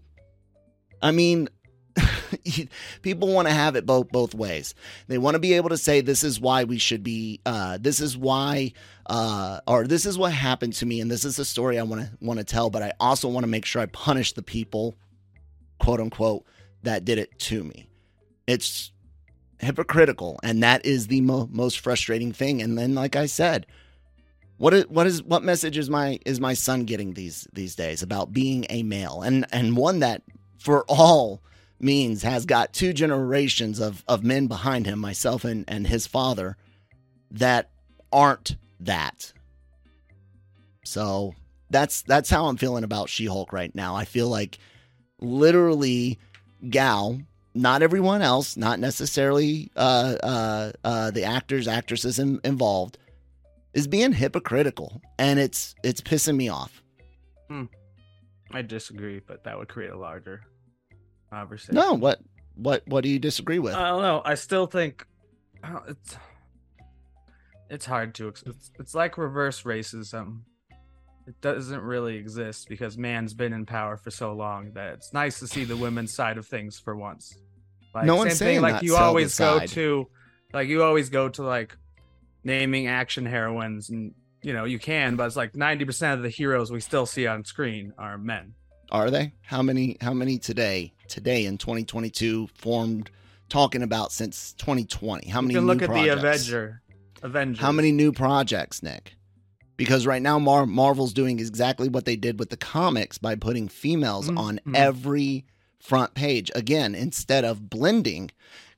i 1.00 1.10
mean 1.10 1.48
people 3.02 3.32
want 3.32 3.48
to 3.48 3.54
have 3.54 3.76
it 3.76 3.86
both 3.86 4.10
both 4.10 4.34
ways. 4.34 4.74
They 5.08 5.18
want 5.18 5.34
to 5.34 5.38
be 5.38 5.54
able 5.54 5.70
to 5.70 5.76
say 5.76 6.00
this 6.00 6.24
is 6.24 6.40
why 6.40 6.64
we 6.64 6.78
should 6.78 7.02
be 7.02 7.40
uh, 7.46 7.78
this 7.80 8.00
is 8.00 8.16
why 8.16 8.72
uh, 9.06 9.60
or 9.66 9.86
this 9.86 10.06
is 10.06 10.18
what 10.18 10.32
happened 10.32 10.74
to 10.74 10.86
me 10.86 11.00
and 11.00 11.10
this 11.10 11.24
is 11.24 11.36
the 11.36 11.44
story 11.44 11.78
I 11.78 11.82
want 11.82 12.02
to 12.02 12.10
want 12.20 12.38
to 12.38 12.44
tell, 12.44 12.70
but 12.70 12.82
I 12.82 12.92
also 13.00 13.28
want 13.28 13.44
to 13.44 13.50
make 13.50 13.64
sure 13.64 13.82
I 13.82 13.86
punish 13.86 14.32
the 14.32 14.42
people 14.42 14.94
quote 15.78 16.00
unquote 16.00 16.44
that 16.82 17.04
did 17.04 17.18
it 17.18 17.38
to 17.38 17.64
me. 17.64 17.88
It's 18.46 18.92
hypocritical 19.58 20.40
and 20.42 20.62
that 20.62 20.86
is 20.86 21.08
the 21.08 21.20
mo- 21.20 21.48
most 21.50 21.80
frustrating 21.80 22.32
thing 22.32 22.62
and 22.62 22.78
then 22.78 22.94
like 22.94 23.16
I 23.16 23.26
said, 23.26 23.66
what 24.56 24.74
is 24.74 24.86
what 24.88 25.06
is 25.06 25.22
what 25.22 25.42
message 25.42 25.78
is 25.78 25.88
my 25.88 26.18
is 26.26 26.38
my 26.38 26.54
son 26.54 26.84
getting 26.84 27.14
these 27.14 27.48
these 27.52 27.74
days 27.74 28.02
about 28.02 28.32
being 28.32 28.66
a 28.68 28.82
male 28.82 29.22
and 29.22 29.46
and 29.52 29.76
one 29.76 30.00
that 30.00 30.22
for 30.58 30.84
all 30.86 31.42
means 31.82 32.22
has 32.22 32.46
got 32.46 32.72
two 32.72 32.92
generations 32.92 33.80
of, 33.80 34.04
of 34.06 34.24
men 34.24 34.46
behind 34.46 34.86
him, 34.86 34.98
myself 34.98 35.44
and, 35.44 35.64
and 35.68 35.86
his 35.86 36.06
father, 36.06 36.56
that 37.30 37.70
aren't 38.12 38.56
that. 38.80 39.32
So 40.84 41.34
that's 41.70 42.02
that's 42.02 42.30
how 42.30 42.46
I'm 42.46 42.56
feeling 42.56 42.84
about 42.84 43.08
She-Hulk 43.08 43.52
right 43.52 43.74
now. 43.74 43.94
I 43.94 44.04
feel 44.04 44.28
like 44.28 44.58
literally 45.20 46.18
Gao, 46.68 47.18
not 47.54 47.82
everyone 47.82 48.22
else, 48.22 48.56
not 48.56 48.80
necessarily 48.80 49.70
uh, 49.76 50.16
uh, 50.22 50.72
uh, 50.82 51.10
the 51.10 51.24
actors, 51.24 51.68
actresses 51.68 52.18
in, 52.18 52.40
involved, 52.44 52.98
is 53.72 53.86
being 53.86 54.12
hypocritical, 54.12 55.00
and 55.18 55.38
it's 55.38 55.74
it's 55.84 56.00
pissing 56.00 56.36
me 56.36 56.48
off. 56.48 56.82
Hmm. 57.48 57.64
I 58.50 58.62
disagree, 58.62 59.20
but 59.24 59.44
that 59.44 59.56
would 59.56 59.68
create 59.68 59.90
a 59.90 59.98
larger 59.98 60.42
conversation. 61.30 61.74
No, 61.76 61.94
what 61.94 62.20
what 62.56 62.82
what 62.86 63.02
do 63.04 63.08
you 63.10 63.18
disagree 63.18 63.58
with? 63.58 63.74
I 63.74 63.88
don't 63.88 64.02
know. 64.02 64.22
I 64.24 64.34
still 64.34 64.66
think 64.66 65.06
don't- 65.64 65.88
it's 65.88 66.16
it's 67.68 67.86
hard 67.86 68.14
to. 68.16 68.28
It's, 68.28 68.42
it's 68.78 68.94
like 68.94 69.16
reverse 69.16 69.62
racism. 69.62 70.40
It 71.26 71.40
doesn't 71.40 71.82
really 71.82 72.16
exist 72.16 72.68
because 72.68 72.98
man's 72.98 73.34
been 73.34 73.52
in 73.52 73.64
power 73.64 73.96
for 73.96 74.10
so 74.10 74.32
long 74.32 74.72
that 74.72 74.94
it's 74.94 75.12
nice 75.12 75.38
to 75.38 75.46
see 75.46 75.64
the 75.64 75.76
women's 75.76 76.12
side 76.12 76.38
of 76.38 76.46
things 76.46 76.80
for 76.80 76.96
once. 76.96 77.32
Like, 77.94 78.06
No 78.06 78.16
one's 78.16 78.32
same 78.32 78.36
saying 78.38 78.56
thing, 78.62 78.72
like 78.72 78.82
you 78.82 78.96
always 78.96 79.38
go 79.38 79.58
side. 79.60 79.68
to, 79.70 80.08
like 80.52 80.66
you 80.68 80.82
always 80.82 81.08
go 81.10 81.28
to 81.28 81.42
like 81.44 81.76
naming 82.42 82.88
action 82.88 83.24
heroines, 83.26 83.90
and 83.90 84.14
you 84.42 84.52
know 84.52 84.64
you 84.64 84.80
can, 84.80 85.14
but 85.14 85.26
it's 85.26 85.36
like 85.36 85.54
ninety 85.54 85.84
percent 85.84 86.16
of 86.16 86.22
the 86.24 86.28
heroes 86.30 86.72
we 86.72 86.80
still 86.80 87.06
see 87.06 87.28
on 87.28 87.44
screen 87.44 87.92
are 87.96 88.18
men. 88.18 88.54
Are 88.90 89.10
they? 89.10 89.32
How 89.42 89.62
many? 89.62 89.96
How 90.00 90.12
many 90.12 90.38
today? 90.38 90.92
Today 91.08 91.44
in 91.46 91.58
2022 91.58 92.48
formed 92.54 93.10
talking 93.48 93.82
about 93.82 94.12
since 94.12 94.52
2020. 94.54 95.28
How 95.28 95.40
many? 95.40 95.54
you 95.54 95.60
can 95.60 95.66
look 95.66 95.78
new 95.78 95.84
at 95.84 95.90
projects? 95.90 96.20
the 96.22 96.28
Avenger, 96.28 96.82
Avengers. 97.22 97.60
How 97.60 97.72
many 97.72 97.92
new 97.92 98.12
projects, 98.12 98.82
Nick? 98.82 99.14
Because 99.76 100.06
right 100.06 100.22
now 100.22 100.38
Mar- 100.38 100.66
Marvel's 100.66 101.12
doing 101.12 101.38
exactly 101.40 101.88
what 101.88 102.04
they 102.04 102.16
did 102.16 102.38
with 102.38 102.50
the 102.50 102.56
comics 102.56 103.16
by 103.18 103.34
putting 103.34 103.66
females 103.68 104.28
Mhm. 104.28 104.38
on 104.38 104.60
every 104.74 105.46
front 105.78 106.14
page. 106.14 106.50
Again, 106.54 106.94
instead 106.94 107.44
of 107.44 107.70
blending, 107.70 108.30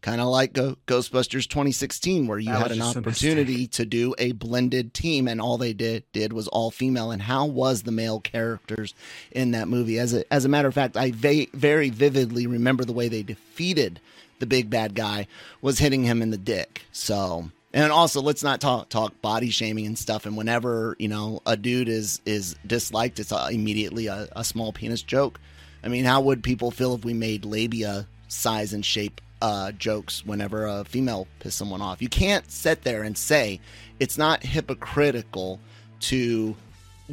kind 0.03 0.21
of 0.21 0.27
like 0.27 0.53
Go- 0.53 0.77
Ghostbusters 0.87 1.49
2016, 1.49 2.27
where 2.27 2.39
you 2.39 2.53
That 2.53 2.61
had 2.61 2.73
an 2.73 2.83
a 2.83 2.85
opportunity 2.85 3.67
to 3.69 3.87
do 3.87 4.15
a 4.19 4.33
blended 4.33 4.93
team, 4.93 5.27
and 5.29 5.41
all 5.41 5.57
they 5.57 5.73
did 5.73 6.05
did 6.13 6.33
was 6.33 6.49
all 6.49 6.71
female. 6.71 7.11
And 7.11 7.23
how 7.23 7.47
was 7.47 7.85
the 7.85 7.93
male 7.93 8.21
characters 8.21 8.95
in 9.31 9.53
that 9.53 9.69
movie? 9.69 9.99
As 9.99 10.13
a 10.13 10.31
as 10.33 10.45
a 10.45 10.49
matter 10.49 10.69
of 10.69 10.75
fact, 10.75 10.97
I 10.97 11.13
va- 11.13 11.47
very 11.55 11.89
vividly 11.89 12.47
remember 12.47 12.85
the 12.85 12.93
way 12.93 13.09
they 13.09 13.23
defeated 13.23 14.01
the 14.41 14.47
big 14.47 14.69
bad 14.69 14.95
guy 14.95 15.27
was 15.63 15.79
hitting 15.79 16.05
him 16.05 16.21
in 16.21 16.31
the 16.31 16.39
dick. 16.39 16.83
So. 16.93 17.51
And 17.75 17.91
also, 17.91 18.21
let's 18.21 18.43
not 18.43 18.61
talk 18.61 18.91
talk 18.91 19.19
body 19.23 19.49
shaming 19.49 19.87
and 19.87 19.99
stuff. 19.99 20.27
And 20.27 20.37
whenever 20.37 20.95
you 20.99 21.09
know 21.09 21.41
a 21.47 21.57
dude 21.57 21.89
is 21.89 22.21
is 22.27 22.55
disliked, 22.67 23.19
it's 23.19 23.33
uh, 23.33 23.49
immediately 23.51 24.09
a, 24.09 24.29
a 24.37 24.45
small 24.45 24.75
penis 24.75 25.01
joke. 25.01 25.41
I 25.83 25.89
mean, 25.89 26.05
how 26.05 26.21
would 26.21 26.43
people 26.43 26.71
feel 26.71 26.95
if 26.95 27.03
we 27.03 27.15
made 27.15 27.47
labia 27.47 28.07
size 28.29 28.75
and 28.75 28.85
shape 28.85 29.23
uh, 29.43 29.73
jokes 29.73 30.25
whenever 30.25 30.67
a 30.67 30.85
female 30.85 31.27
pisses 31.41 31.53
someone 31.53 31.83
off? 31.83 32.01
You 32.01 32.09
can't 32.09 32.51
sit 32.51 32.83
there 32.83 33.03
and 33.03 33.19
say 33.19 33.61
it's 34.01 34.17
not 34.17 34.43
hypocritical 34.43 35.61
to 36.01 36.57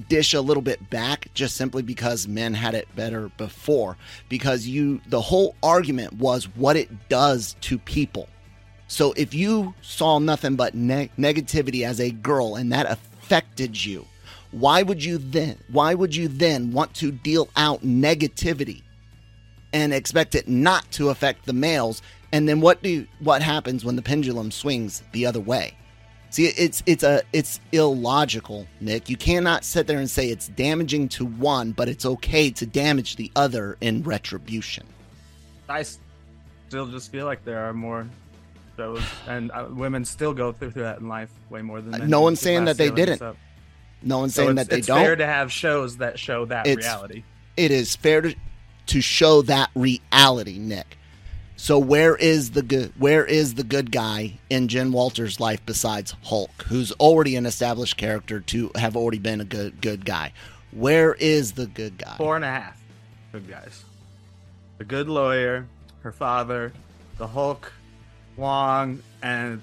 dish 0.07 0.33
a 0.33 0.41
little 0.41 0.61
bit 0.61 0.89
back 0.89 1.27
just 1.33 1.57
simply 1.57 1.81
because 1.81 2.27
men 2.27 2.53
had 2.53 2.73
it 2.73 2.87
better 2.95 3.29
before. 3.37 3.97
Because 4.29 4.67
you, 4.67 5.01
the 5.07 5.21
whole 5.21 5.55
argument 5.61 6.13
was 6.13 6.45
what 6.55 6.77
it 6.77 7.09
does 7.09 7.55
to 7.61 7.77
people. 7.79 8.29
So 8.87 9.13
if 9.13 9.33
you 9.33 9.73
saw 9.81 10.19
nothing 10.19 10.55
but 10.55 10.73
ne- 10.75 11.11
negativity 11.17 11.85
as 11.85 11.99
a 11.99 12.11
girl 12.11 12.55
and 12.55 12.71
that 12.71 12.89
affected 12.89 13.83
you, 13.83 14.05
why 14.51 14.81
would 14.81 15.03
you 15.03 15.19
then 15.19 15.57
why 15.67 15.93
would 15.93 16.15
you 16.15 16.27
then 16.27 16.71
want 16.71 16.95
to 16.95 17.11
deal 17.11 17.49
out 17.55 17.83
negativity 17.83 18.81
and 19.73 19.93
expect 19.93 20.33
it 20.33 20.47
not 20.47 20.89
to 20.93 21.09
affect 21.09 21.45
the 21.45 21.53
males? 21.53 22.01
And 22.31 22.47
then 22.47 22.61
what 22.61 22.81
do 22.83 23.07
what 23.19 23.41
happens 23.41 23.83
when 23.83 23.95
the 23.95 24.01
pendulum 24.01 24.51
swings 24.51 25.01
the 25.13 25.25
other 25.25 25.39
way? 25.39 25.73
See, 26.31 26.45
it's 26.45 26.83
it's 26.85 27.01
a 27.03 27.23
it's 27.33 27.59
illogical, 27.71 28.67
Nick. 28.79 29.09
You 29.09 29.17
cannot 29.17 29.63
sit 29.65 29.87
there 29.87 29.97
and 29.97 30.09
say 30.09 30.27
it's 30.29 30.47
damaging 30.49 31.09
to 31.09 31.25
one, 31.25 31.71
but 31.71 31.89
it's 31.89 32.05
okay 32.05 32.51
to 32.51 32.65
damage 32.67 33.15
the 33.15 33.31
other 33.35 33.77
in 33.81 34.03
retribution. 34.03 34.85
I 35.67 35.83
still 36.67 36.85
just 36.85 37.11
feel 37.11 37.25
like 37.25 37.43
there 37.45 37.65
are 37.67 37.73
more 37.73 38.07
shows, 38.77 39.01
and 39.27 39.49
uh, 39.51 39.65
women 39.71 40.05
still 40.05 40.33
go 40.33 40.51
through, 40.51 40.71
through 40.71 40.83
that 40.83 40.99
in 40.99 41.07
life 41.07 41.31
way 41.49 41.63
more 41.63 41.81
than 41.81 41.95
Uh, 41.95 41.97
men. 41.99 42.09
no 42.11 42.21
one's 42.21 42.39
saying 42.39 42.65
that 42.65 42.77
they 42.77 42.91
didn't. 42.91 43.21
up. 43.23 43.35
No 44.03 44.19
one's 44.19 44.35
So 44.35 44.43
saying 44.43 44.55
that 44.55 44.69
they 44.69 44.77
it's 44.77 44.87
don't. 44.87 44.99
It's 44.99 45.05
fair 45.07 45.15
to 45.15 45.25
have 45.25 45.51
shows 45.51 45.97
that 45.97 46.19
show 46.19 46.45
that 46.45 46.67
It's- 46.67 46.85
reality. 46.85 47.23
it 47.57 47.71
is 47.71 47.95
fair 47.95 48.21
to 48.21 48.35
to 48.85 49.01
show 49.01 49.41
that 49.43 49.69
reality, 49.75 50.57
Nick. 50.59 50.97
So 51.61 51.77
where 51.77 52.15
is 52.15 52.51
the 52.51 52.61
good 52.61 52.93
where 52.97 53.25
is 53.25 53.55
the 53.55 53.65
good 53.65 53.91
guy 53.91 54.39
in 54.49 54.69
Jen 54.69 54.93
Walters' 54.93 55.41
life 55.41 55.59
besides 55.65 56.15
Hulk, 56.23 56.63
who's 56.69 56.93
already 56.93 57.35
an 57.35 57.45
established 57.45 57.97
character 57.97 58.39
to 58.39 58.71
have 58.75 58.95
already 58.95 59.19
been 59.19 59.41
a 59.41 59.45
good 59.45 59.81
good 59.81 60.05
guy? 60.05 60.31
Where 60.71 61.15
is 61.15 61.51
the 61.51 61.65
good 61.67 61.97
guy? 61.97 62.15
Four 62.15 62.37
and 62.37 62.45
a 62.45 62.49
half 62.49 62.81
good 63.33 63.49
guys. 63.49 63.83
The 64.77 64.85
good 64.85 65.09
lawyer, 65.09 65.67
her 66.01 66.13
father, 66.13 66.71
the 67.17 67.27
Hulk, 67.27 67.73
Wong, 68.37 69.03
and 69.21 69.61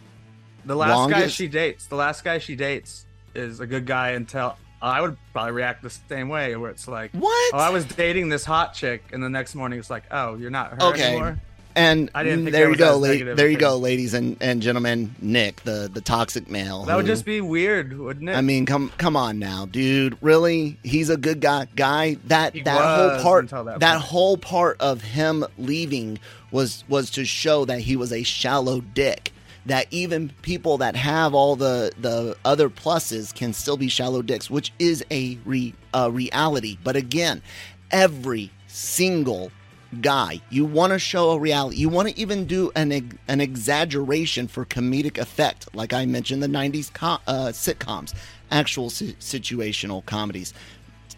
the 0.67 0.77
last 0.77 0.95
Wong 0.97 1.11
guy 1.11 1.23
is- 1.23 1.33
she 1.33 1.49
dates. 1.49 1.87
The 1.87 1.97
last 1.97 2.23
guy 2.25 2.37
she 2.37 2.57
dates 2.57 3.07
is 3.35 3.61
a 3.61 3.67
good 3.67 3.87
guy 3.87 4.11
until 4.11 4.59
I 4.83 5.01
would 5.01 5.17
probably 5.33 5.53
react 5.53 5.83
the 5.83 5.89
same 5.89 6.29
way, 6.29 6.55
where 6.57 6.71
it's 6.71 6.87
like, 6.87 7.13
What? 7.13 7.55
Oh, 7.55 7.59
I 7.59 7.71
was 7.71 7.87
dating 7.87 8.29
this 8.29 8.45
hot 8.45 8.75
chick, 8.75 9.03
and 9.15 9.23
the 9.23 9.31
next 9.31 9.55
morning 9.55 9.79
it's 9.79 9.89
like, 9.89 10.05
oh, 10.11 10.37
you're 10.37 10.51
not 10.51 10.73
her 10.73 10.89
Okay. 10.91 11.03
anymore. 11.13 11.41
And 11.77 12.11
I 12.15 12.25
didn't 12.25 12.47
there 12.47 12.71
you 12.71 12.77
go, 12.77 12.97
la- 12.97 13.35
there 13.35 13.49
you 13.49 13.59
go, 13.59 13.77
ladies 13.77 14.15
and, 14.15 14.39
and 14.41 14.62
gentlemen. 14.62 15.15
Nick, 15.21 15.62
the 15.62 15.91
the 15.93 16.01
toxic 16.01 16.49
male. 16.49 16.85
That 16.85 16.97
would 16.97 17.05
just 17.05 17.27
be 17.27 17.43
weird, 17.43 17.99
wouldn't 17.99 18.31
it? 18.31 18.33
I 18.33 18.41
mean, 18.41 18.65
come 18.65 18.91
come 18.97 19.15
on 19.15 19.39
now, 19.39 19.67
dude. 19.67 20.17
Really? 20.23 20.79
He's 20.83 21.11
a 21.11 21.19
good 21.19 21.43
guy. 21.43 21.69
Guy 21.77 22.17
that 22.25 22.55
He 22.55 22.62
that 22.62 22.81
whole 22.81 23.23
part 23.23 23.51
that 23.51 23.81
that, 23.81 24.01
whole 24.01 24.39
part 24.39 24.81
of 24.81 25.03
him 25.03 25.45
leaving 25.59 26.19
was 26.51 26.83
was 26.89 27.11
to 27.11 27.27
show 27.27 27.67
that 27.67 27.81
he 27.81 27.95
was 27.95 28.11
a 28.11 28.23
shallow 28.23 28.81
dick. 28.81 29.33
That 29.67 29.87
even 29.91 30.33
people 30.41 30.79
that 30.79 30.97
have 30.97 31.35
all 31.35 31.57
the 31.57 31.93
the 32.01 32.39
other 32.43 32.71
pluses 32.71 33.35
can 33.35 33.53
still 33.53 33.77
be 33.77 33.89
shallow 33.89 34.23
dicks, 34.23 34.49
which 34.49 34.73
is 34.79 35.05
a 35.11 35.37
re, 35.45 35.75
a 35.93 36.11
reality. 36.11 36.79
But 36.83 36.97
again, 36.97 37.43
every 37.91 38.51
single 38.67 39.53
guy. 40.01 40.41
You 40.51 40.65
want 40.65 40.93
to 40.93 40.99
show 40.99 41.31
a 41.31 41.39
reality. 41.39 41.77
You 41.77 41.89
want 41.89 42.09
to 42.09 42.19
even 42.19 42.47
do 42.47 42.71
an 42.75 43.19
an 43.29 43.41
exaggeration 43.41 44.49
for 44.49 44.65
comedic 44.65 45.19
effect 45.19 45.69
like 45.75 45.93
i 45.93 46.07
mentioned 46.07 46.43
the 46.43 46.47
90s 46.49 46.93
co- 46.93 47.19
uh, 47.27 47.49
sitcoms 47.49 48.15
actual 48.51 48.91
si- 48.91 49.17
situational 49.21 50.05
comedies. 50.07 50.55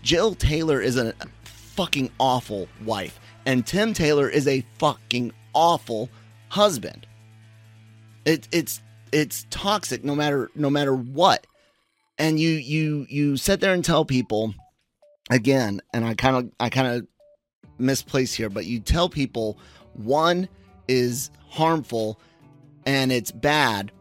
Jill 0.02 0.34
taylor 0.34 0.80
is 0.80 0.96
a 0.96 1.14
fucking 1.44 2.10
awful 2.18 2.68
wife 2.84 3.20
and 3.46 3.66
tim 3.66 3.92
taylor 3.92 4.28
is 4.28 4.46
a 4.48 4.64
fucking 4.78 5.32
awful 5.54 6.08
husband. 6.48 7.06
It, 8.24 8.48
it's 8.52 8.82
it's 9.12 9.46
toxic 9.50 10.04
no 10.04 10.14
matter 10.14 10.50
no 10.54 10.70
matter 10.70 10.94
what. 10.94 11.46
And 12.18 12.38
you 12.38 12.50
you 12.50 13.06
you 13.08 13.36
sit 13.36 13.60
there 13.60 13.72
and 13.72 13.84
tell 13.84 14.04
people 14.04 14.54
again 15.30 15.80
and 15.92 16.04
i 16.04 16.14
kind 16.14 16.36
of 16.36 16.50
i 16.58 16.68
kind 16.70 16.88
of 16.88 17.06
misplaced 17.78 18.36
here, 18.36 18.48
but 18.48 18.66
you 18.66 18.80
tell 18.80 19.08
people 19.08 19.58
one 19.94 20.48
is 20.86 21.30
harmful 21.48 22.20
and 22.86 23.12
it's 23.12 23.30
bad, 23.30 23.92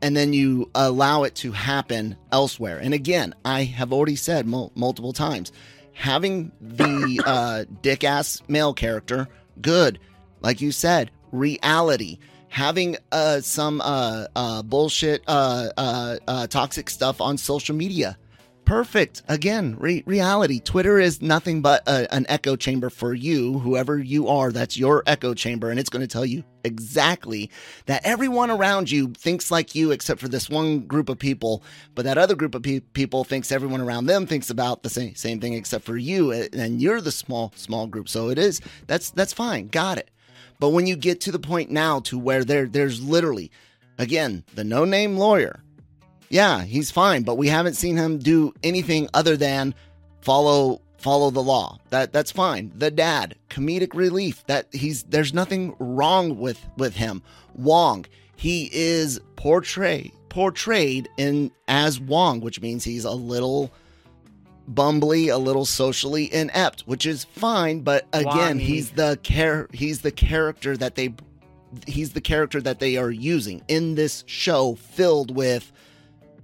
and 0.00 0.16
then 0.16 0.32
you 0.32 0.70
allow 0.74 1.22
it 1.22 1.34
to 1.36 1.52
happen 1.52 2.16
elsewhere. 2.32 2.78
And 2.78 2.92
again, 2.92 3.34
I 3.44 3.64
have 3.64 3.92
already 3.92 4.16
said 4.16 4.46
mul- 4.46 4.72
multiple 4.74 5.12
times 5.12 5.52
having 5.92 6.52
the 6.60 7.22
uh, 7.26 7.64
dick 7.82 8.04
ass 8.04 8.42
male 8.48 8.74
character, 8.74 9.28
good. 9.60 9.98
Like 10.40 10.60
you 10.60 10.72
said, 10.72 11.10
reality. 11.30 12.18
Having 12.48 12.98
uh, 13.12 13.40
some 13.40 13.80
uh, 13.80 14.26
uh, 14.36 14.62
bullshit, 14.62 15.22
uh, 15.26 15.70
uh, 15.76 16.16
uh, 16.28 16.46
toxic 16.48 16.90
stuff 16.90 17.20
on 17.20 17.38
social 17.38 17.74
media, 17.74 18.18
perfect. 18.64 19.22
Again 19.28 19.76
re- 19.78 20.02
reality. 20.06 20.60
Twitter 20.60 20.98
is 20.98 21.20
nothing 21.22 21.62
but 21.62 21.86
a, 21.88 22.12
an 22.14 22.26
echo 22.28 22.56
chamber 22.56 22.90
for 22.90 23.14
you 23.14 23.58
whoever 23.58 23.98
you 23.98 24.28
are. 24.28 24.52
That's 24.52 24.76
your 24.76 25.02
echo 25.06 25.34
chamber 25.34 25.70
and 25.70 25.78
it's 25.78 25.90
going 25.90 26.00
to 26.02 26.12
tell 26.12 26.24
you 26.24 26.44
exactly 26.64 27.50
that 27.86 28.04
everyone 28.04 28.50
around 28.50 28.90
you 28.90 29.08
thinks 29.08 29.50
like 29.50 29.74
you 29.74 29.90
except 29.90 30.20
for 30.20 30.28
this 30.28 30.48
one 30.48 30.80
group 30.80 31.08
of 31.08 31.18
people 31.18 31.62
but 31.94 32.04
that 32.04 32.18
other 32.18 32.36
group 32.36 32.54
of 32.54 32.62
pe- 32.62 32.80
people 32.80 33.24
thinks 33.24 33.50
everyone 33.50 33.80
around 33.80 34.06
them 34.06 34.26
thinks 34.26 34.48
about 34.48 34.82
the 34.82 34.90
same 34.90 35.14
same 35.14 35.40
thing 35.40 35.54
except 35.54 35.84
for 35.84 35.96
you 35.96 36.32
and 36.32 36.80
you're 36.80 37.00
the 37.00 37.12
small 37.12 37.52
small 37.56 37.86
group. 37.86 38.08
So 38.08 38.28
it 38.28 38.38
is. 38.38 38.60
That's 38.86 39.10
that's 39.10 39.32
fine. 39.32 39.68
Got 39.68 39.98
it. 39.98 40.10
But 40.60 40.70
when 40.70 40.86
you 40.86 40.96
get 40.96 41.20
to 41.22 41.32
the 41.32 41.38
point 41.38 41.70
now 41.70 42.00
to 42.00 42.18
where 42.18 42.44
there 42.44 42.66
there's 42.66 43.02
literally 43.02 43.50
again 43.98 44.44
the 44.54 44.64
no 44.64 44.84
name 44.84 45.16
lawyer 45.16 45.62
yeah, 46.32 46.62
he's 46.64 46.90
fine, 46.90 47.24
but 47.24 47.36
we 47.36 47.48
haven't 47.48 47.74
seen 47.74 47.98
him 47.98 48.18
do 48.18 48.54
anything 48.62 49.06
other 49.12 49.36
than 49.36 49.74
follow 50.22 50.80
follow 50.96 51.30
the 51.30 51.42
law. 51.42 51.78
That 51.90 52.12
that's 52.12 52.32
fine. 52.32 52.72
The 52.74 52.90
dad, 52.90 53.36
comedic 53.50 53.94
relief. 53.94 54.42
That 54.46 54.66
he's 54.72 55.02
there's 55.02 55.34
nothing 55.34 55.76
wrong 55.78 56.38
with 56.38 56.58
with 56.78 56.96
him. 56.96 57.22
Wong, 57.54 58.06
he 58.34 58.70
is 58.72 59.20
portrayed 59.36 60.12
portrayed 60.30 61.10
in 61.18 61.50
as 61.68 62.00
Wong, 62.00 62.40
which 62.40 62.62
means 62.62 62.82
he's 62.82 63.04
a 63.04 63.10
little 63.10 63.70
bumbly, 64.72 65.30
a 65.30 65.36
little 65.36 65.66
socially 65.66 66.32
inept, 66.32 66.80
which 66.86 67.04
is 67.04 67.24
fine, 67.24 67.80
but 67.80 68.06
again, 68.14 68.58
Wangy. 68.58 68.60
he's 68.60 68.90
the 68.92 69.18
char- 69.22 69.68
he's 69.74 70.00
the 70.00 70.10
character 70.10 70.78
that 70.78 70.94
they 70.94 71.14
he's 71.86 72.12
the 72.12 72.22
character 72.22 72.62
that 72.62 72.78
they 72.78 72.96
are 72.96 73.10
using 73.10 73.62
in 73.68 73.96
this 73.96 74.24
show 74.26 74.76
filled 74.76 75.36
with 75.36 75.70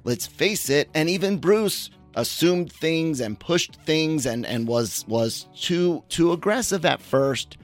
let's 0.04 0.26
face 0.26 0.70
it 0.70 0.88
and 0.94 1.08
even 1.08 1.38
bruce 1.38 1.90
assumed 2.14 2.72
things 2.72 3.20
and 3.20 3.38
pushed 3.38 3.76
things 3.82 4.26
and 4.26 4.44
and 4.46 4.66
was 4.66 5.04
was 5.08 5.46
too 5.56 6.02
too 6.08 6.32
aggressive 6.32 6.84
at 6.84 7.00
first 7.00 7.56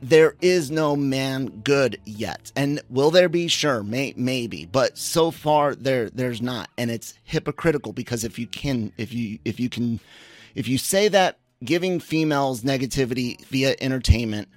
there 0.00 0.36
is 0.40 0.70
no 0.70 0.94
man 0.94 1.48
good 1.64 2.00
yet. 2.04 2.52
And 2.54 2.80
will 2.88 3.10
there 3.10 3.28
be? 3.28 3.48
Sure, 3.48 3.82
may, 3.82 4.14
maybe. 4.16 4.66
But 4.66 4.96
so 4.96 5.30
far 5.30 5.74
there 5.74 6.10
there's 6.10 6.40
not. 6.40 6.70
And 6.78 6.90
it's 6.90 7.14
hypocritical 7.24 7.92
because 7.92 8.24
if 8.24 8.38
you 8.38 8.46
can 8.46 8.92
if 8.96 9.12
you 9.12 9.38
if 9.44 9.58
you 9.58 9.68
can 9.68 10.00
if 10.54 10.68
you 10.68 10.78
say 10.78 11.08
that 11.08 11.38
giving 11.64 12.00
females 12.00 12.62
negativity 12.62 13.44
via 13.46 13.74
entertainment 13.80 14.48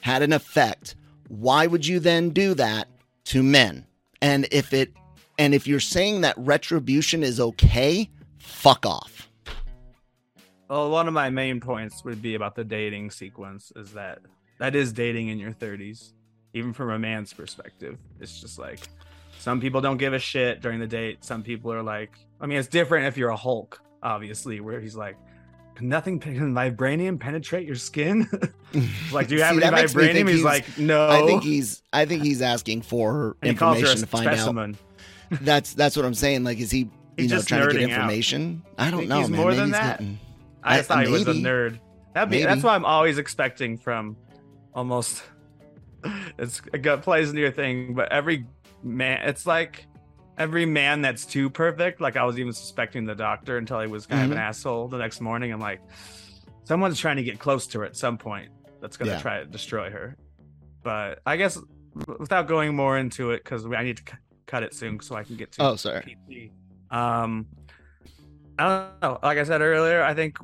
had 0.00 0.22
an 0.22 0.32
effect, 0.32 0.96
why 1.28 1.66
would 1.66 1.86
you 1.86 2.00
then 2.00 2.30
do 2.30 2.54
that 2.54 2.88
to 3.26 3.42
men? 3.42 3.86
And 4.20 4.46
if 4.50 4.72
it 4.72 4.92
and 5.38 5.54
if 5.54 5.66
you're 5.66 5.80
saying 5.80 6.22
that 6.22 6.34
retribution 6.38 7.22
is 7.22 7.40
okay, 7.40 8.10
fuck 8.38 8.86
off. 8.86 9.28
Well, 10.68 10.90
one 10.90 11.06
of 11.08 11.14
my 11.14 11.30
main 11.30 11.60
points 11.60 12.04
would 12.04 12.22
be 12.22 12.34
about 12.34 12.54
the 12.54 12.64
dating 12.64 13.10
sequence 13.10 13.72
is 13.76 13.92
that 13.92 14.20
that 14.58 14.74
is 14.74 14.92
dating 14.92 15.28
in 15.28 15.38
your 15.38 15.52
30s, 15.52 16.12
even 16.54 16.72
from 16.72 16.90
a 16.90 16.98
man's 16.98 17.32
perspective. 17.32 17.98
It's 18.20 18.40
just 18.40 18.58
like 18.58 18.80
some 19.38 19.60
people 19.60 19.80
don't 19.80 19.98
give 19.98 20.14
a 20.14 20.18
shit 20.18 20.62
during 20.62 20.80
the 20.80 20.86
date. 20.86 21.24
Some 21.24 21.42
people 21.42 21.72
are 21.72 21.82
like, 21.82 22.16
I 22.40 22.46
mean, 22.46 22.58
it's 22.58 22.68
different 22.68 23.06
if 23.06 23.16
you're 23.16 23.30
a 23.30 23.36
Hulk, 23.36 23.80
obviously, 24.02 24.60
where 24.60 24.80
he's 24.80 24.96
like, 24.96 25.16
nothing 25.80 26.18
can 26.18 26.54
vibranium 26.54 27.18
penetrate 27.20 27.66
your 27.66 27.76
skin. 27.76 28.26
like, 29.12 29.28
do 29.28 29.34
you 29.34 29.42
have 29.42 29.56
See, 29.56 29.62
any 29.62 29.70
that 29.70 29.72
makes 29.72 29.94
me 29.94 30.12
think 30.12 30.28
vibranium? 30.28 30.30
He's, 30.30 30.36
he's- 30.36 30.44
like, 30.44 30.78
no. 30.78 31.08
I 31.08 31.26
think 31.26 31.42
he's 31.42 31.82
I 31.92 32.06
think 32.06 32.22
he's 32.22 32.40
asking 32.40 32.82
for 32.82 33.36
and 33.42 33.50
he 33.50 33.56
calls 33.56 33.80
her 33.80 33.86
a 33.86 33.92
information 33.92 34.00
to 34.00 34.06
find 34.06 34.74
out. 34.74 34.76
That's 35.30 35.74
that's 35.74 35.96
what 35.96 36.04
I'm 36.04 36.14
saying. 36.14 36.44
Like, 36.44 36.58
is 36.58 36.70
he 36.70 36.78
you 36.80 36.90
He's 37.16 37.30
know 37.30 37.36
just 37.36 37.48
trying 37.48 37.68
to 37.68 37.72
get 37.72 37.80
nerding 37.88 37.92
out. 37.92 38.00
information? 38.00 38.62
I 38.78 38.90
don't 38.90 39.08
know, 39.08 39.20
he's 39.20 39.28
man. 39.30 39.40
more 39.40 39.46
Maybe 39.50 39.56
than 39.58 39.66
he's 39.68 39.72
that. 39.76 39.98
getting- 40.00 40.18
I 40.62 40.82
thought 40.82 41.06
he 41.06 41.12
was 41.12 41.22
a 41.28 41.32
nerd. 41.34 41.78
That'd 42.14 42.30
be 42.30 42.36
Maybe. 42.38 42.46
that's 42.46 42.62
what 42.62 42.72
I'm 42.72 42.84
always 42.84 43.18
expecting 43.18 43.76
from 43.78 44.16
almost 44.74 45.22
it's 46.38 46.60
a 46.72 46.78
gut 46.78 47.02
plays 47.02 47.28
into 47.30 47.40
your 47.40 47.50
thing, 47.52 47.94
but 47.94 48.10
every 48.12 48.46
man 48.82 49.26
it's 49.28 49.46
like 49.46 49.86
every 50.36 50.66
man 50.66 51.00
that's 51.02 51.24
too 51.24 51.48
perfect. 51.50 52.00
Like 52.00 52.16
I 52.16 52.24
was 52.24 52.38
even 52.38 52.52
suspecting 52.52 53.04
the 53.04 53.14
doctor 53.14 53.56
until 53.58 53.80
he 53.80 53.86
was 53.86 54.06
kind 54.06 54.24
of 54.24 54.30
an 54.32 54.36
Mm-hmm. 54.36 54.46
asshole 54.48 54.88
the 54.88 54.98
next 54.98 55.20
morning. 55.20 55.52
I'm 55.52 55.60
like, 55.60 55.80
someone's 56.64 56.98
trying 56.98 57.16
to 57.16 57.22
get 57.22 57.38
close 57.38 57.66
to 57.68 57.80
her 57.80 57.84
at 57.84 57.96
some 57.96 58.18
point 58.18 58.50
that's 58.80 58.96
gonna 58.96 59.12
Yeah. 59.12 59.20
try 59.20 59.38
to 59.40 59.46
destroy 59.46 59.90
her. 59.90 60.16
But 60.82 61.20
I 61.24 61.36
guess 61.36 61.58
without 62.18 62.48
going 62.48 62.74
more 62.74 62.98
into 62.98 63.30
it, 63.30 63.44
because 63.44 63.64
I 63.66 63.82
need 63.84 63.96
to 63.98 64.02
cut 64.46 64.62
it 64.62 64.74
soon 64.74 65.00
so 65.00 65.14
I 65.16 65.24
can 65.24 65.36
get 65.36 65.52
to 65.52 65.62
Oh, 65.62 65.76
sorry. 65.76 66.16
PT. 66.28 66.94
Um, 66.94 67.46
I 68.58 68.68
don't 68.68 69.02
know. 69.02 69.18
Like 69.22 69.38
I 69.38 69.44
said 69.44 69.60
earlier, 69.60 70.02
I 70.02 70.14
think 70.14 70.38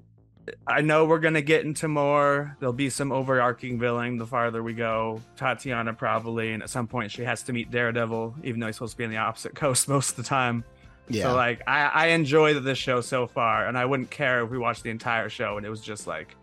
I 0.67 0.81
know 0.81 1.05
we're 1.05 1.21
gonna 1.21 1.43
get 1.43 1.65
into 1.65 1.87
more. 1.87 2.57
There'll 2.59 2.73
be 2.73 2.91
some 2.91 3.13
overarching 3.13 3.79
villain 3.79 4.17
the 4.17 4.27
farther 4.27 4.63
we 4.63 4.73
go. 4.73 5.21
Titania 5.37 5.93
probably, 5.93 6.53
and 6.53 6.63
at 6.63 6.71
some 6.71 6.87
point 6.87 7.13
she 7.13 7.23
has 7.23 7.43
to 7.45 7.53
meet 7.53 7.71
Daredevil, 7.71 8.37
even 8.43 8.61
though 8.61 8.67
he's 8.67 8.77
supposed 8.77 8.93
to 8.93 8.99
be 8.99 9.05
on 9.05 9.11
the 9.11 9.19
opposite 9.19 9.55
coast 9.55 9.89
most 9.89 10.11
of 10.11 10.17
the 10.17 10.23
time. 10.23 10.65
Yeah. 11.09 11.25
So 11.25 11.35
like, 11.35 11.63
I 11.67 11.83
I 11.87 12.07
enjoy 12.09 12.59
this 12.59 12.79
show 12.79 13.01
so 13.01 13.27
far, 13.27 13.67
and 13.67 13.79
I 13.79 13.85
wouldn't 13.85 14.11
care 14.11 14.43
if 14.43 14.51
we 14.51 14.59
watched 14.59 14.83
the 14.83 14.91
entire 14.91 15.29
show 15.29 15.57
and 15.57 15.67
it 15.67 15.71
was 15.71 15.81
just 15.81 16.07
like 16.07 16.35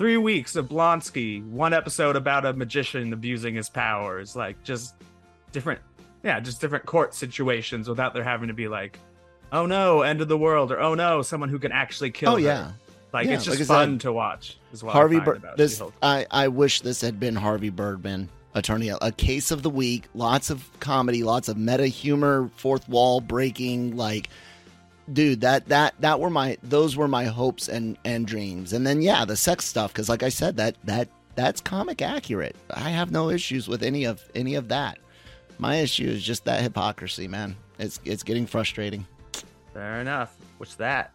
three 0.00 0.16
weeks 0.16 0.56
of 0.56 0.66
Blonsky, 0.66 1.46
one 1.50 1.74
episode 1.74 2.16
about 2.16 2.46
a 2.46 2.54
magician 2.54 3.12
abusing 3.12 3.54
his 3.54 3.68
powers, 3.68 4.34
like 4.34 4.62
just 4.62 4.94
different, 5.52 5.78
yeah, 6.22 6.40
just 6.40 6.60
different 6.60 6.86
court 6.86 7.14
situations 7.14 7.88
without 7.88 8.14
there 8.14 8.24
having 8.24 8.48
to 8.48 8.54
be 8.54 8.68
like, 8.68 8.98
oh 9.52 9.66
no, 9.66 10.02
end 10.02 10.20
of 10.20 10.28
the 10.28 10.38
world, 10.38 10.70
or 10.72 10.80
oh 10.80 10.94
no, 10.94 11.22
someone 11.22 11.48
who 11.48 11.58
can 11.58 11.72
actually 11.72 12.10
kill. 12.10 12.30
oh 12.32 12.36
her. 12.36 12.40
yeah. 12.40 12.72
like 13.12 13.26
Yeah, 13.26 13.34
it's 13.34 13.44
just 13.44 13.58
like 13.58 13.66
fun 13.66 13.94
said, 13.94 14.00
to 14.02 14.12
watch. 14.12 14.58
Is 14.72 14.82
what 14.84 14.92
Harvey 14.92 15.16
I 15.16 15.18
find 15.18 15.24
Bir- 15.24 15.34
about 15.34 15.56
this 15.56 15.82
I, 16.02 16.26
I 16.30 16.48
wish 16.48 16.80
this 16.80 17.00
had 17.00 17.18
been 17.18 17.34
Harvey 17.34 17.70
Birdman, 17.70 18.28
attorney 18.54 18.88
a 18.88 19.12
case 19.12 19.50
of 19.50 19.62
the 19.62 19.70
week, 19.70 20.06
lots 20.14 20.50
of 20.50 20.68
comedy, 20.80 21.22
lots 21.22 21.48
of 21.48 21.56
meta 21.56 21.86
humor, 21.86 22.50
fourth 22.56 22.88
wall 22.88 23.20
breaking 23.20 23.96
like 23.96 24.28
dude 25.12 25.40
that 25.40 25.68
that 25.68 25.94
that 26.00 26.20
were 26.20 26.30
my 26.30 26.56
those 26.62 26.96
were 26.96 27.08
my 27.08 27.24
hopes 27.24 27.68
and 27.68 27.96
and 28.04 28.26
dreams. 28.26 28.72
And 28.72 28.86
then 28.86 29.02
yeah, 29.02 29.24
the 29.24 29.36
sex 29.36 29.64
stuff 29.64 29.92
cuz 29.94 30.08
like 30.08 30.22
I 30.22 30.28
said 30.28 30.56
that 30.58 30.76
that 30.84 31.08
that's 31.34 31.60
comic 31.60 32.02
accurate. 32.02 32.56
I 32.72 32.90
have 32.90 33.10
no 33.10 33.30
issues 33.30 33.66
with 33.66 33.82
any 33.82 34.04
of 34.04 34.22
any 34.34 34.54
of 34.54 34.68
that. 34.68 34.98
My 35.60 35.76
issue 35.76 36.08
is 36.08 36.22
just 36.22 36.46
that 36.46 36.62
hypocrisy, 36.62 37.28
man. 37.28 37.54
It's 37.78 38.00
it's 38.06 38.22
getting 38.22 38.46
frustrating. 38.46 39.06
Fair 39.74 40.00
enough. 40.00 40.34
What's 40.56 40.74
that? 40.76 41.12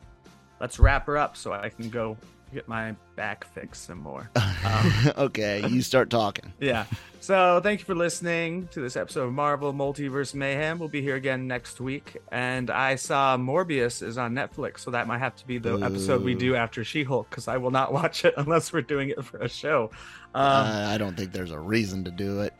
Let's 0.61 0.77
wrap 0.77 1.07
her 1.07 1.17
up 1.17 1.35
so 1.35 1.51
I 1.51 1.69
can 1.69 1.89
go 1.89 2.15
get 2.55 2.67
my 2.67 2.95
back 3.15 3.45
fixed 3.53 3.85
some 3.85 3.99
more. 3.99 4.29
Um, 4.65 5.13
okay, 5.17 5.63
you 5.67 5.83
start 5.83 6.09
talking. 6.09 6.51
yeah. 6.59 6.85
So 7.19 7.59
thank 7.61 7.81
you 7.81 7.85
for 7.85 7.93
listening 7.93 8.67
to 8.69 8.81
this 8.81 8.95
episode 8.95 9.25
of 9.25 9.33
Marvel 9.33 9.71
Multiverse 9.71 10.33
Mayhem. 10.33 10.79
We'll 10.79 10.89
be 10.89 11.03
here 11.03 11.15
again 11.15 11.45
next 11.45 11.79
week. 11.79 12.17
And 12.31 12.71
I 12.71 12.95
saw 12.95 13.37
Morbius 13.37 14.01
is 14.01 14.17
on 14.17 14.33
Netflix, 14.33 14.79
so 14.79 14.89
that 14.89 15.05
might 15.05 15.19
have 15.19 15.35
to 15.35 15.45
be 15.45 15.59
the 15.59 15.77
episode 15.77 16.23
we 16.23 16.33
do 16.33 16.55
after 16.55 16.83
She-Hulk 16.83 17.29
because 17.29 17.47
I 17.47 17.57
will 17.57 17.69
not 17.69 17.93
watch 17.93 18.25
it 18.25 18.33
unless 18.37 18.73
we're 18.73 18.81
doing 18.81 19.09
it 19.09 19.23
for 19.23 19.37
a 19.37 19.47
show. 19.47 19.91
Um, 20.33 20.41
uh, 20.43 20.87
I 20.89 20.97
don't 20.97 21.15
think 21.15 21.31
there's 21.31 21.51
a 21.51 21.59
reason 21.59 22.03
to 22.05 22.11
do 22.11 22.41
it. 22.41 22.53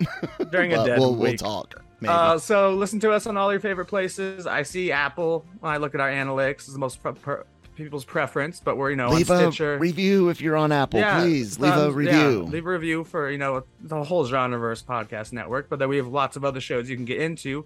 during 0.51 0.73
a 0.73 0.85
dead 0.85 0.99
we'll, 0.99 1.15
we'll 1.15 1.37
talk. 1.37 1.81
Uh, 2.07 2.37
so 2.37 2.75
listen 2.75 2.99
to 2.99 3.11
us 3.11 3.25
on 3.25 3.37
all 3.37 3.51
your 3.51 3.59
favorite 3.59 3.87
places. 3.87 4.45
I 4.45 4.61
see 4.61 4.91
Apple 4.91 5.45
when 5.59 5.71
I 5.71 5.77
look 5.77 5.95
at 5.95 6.01
our 6.01 6.09
analytics 6.09 6.67
is 6.67 6.73
the 6.73 6.79
most 6.79 7.01
pre- 7.01 7.13
pre- 7.13 7.43
people's 7.75 8.05
preference, 8.05 8.59
but 8.63 8.77
we're 8.77 8.89
you 8.91 8.95
know 8.95 9.09
leave 9.09 9.29
on 9.29 9.37
a 9.43 9.51
Stitcher. 9.51 9.77
review 9.77 10.29
if 10.29 10.41
you're 10.41 10.55
on 10.57 10.71
Apple, 10.71 10.99
Yeah, 10.99 11.21
please. 11.21 11.59
Leave 11.59 11.71
a 11.73 11.75
thumbs- 11.75 12.05
yeah, 12.05 12.23
review. 12.25 12.43
leave 12.43 12.65
a 12.65 12.69
review 12.69 13.03
for 13.03 13.29
you 13.29 13.37
know 13.37 13.63
the 13.81 14.03
whole 14.03 14.25
Genreverse 14.27 14.83
podcast 14.83 15.33
network. 15.33 15.69
But 15.69 15.79
then 15.79 15.89
we 15.89 15.97
have 15.97 16.07
lots 16.07 16.35
of 16.35 16.45
other 16.45 16.59
shows 16.61 16.89
you 16.89 16.95
can 16.95 17.05
get 17.05 17.19
into, 17.21 17.65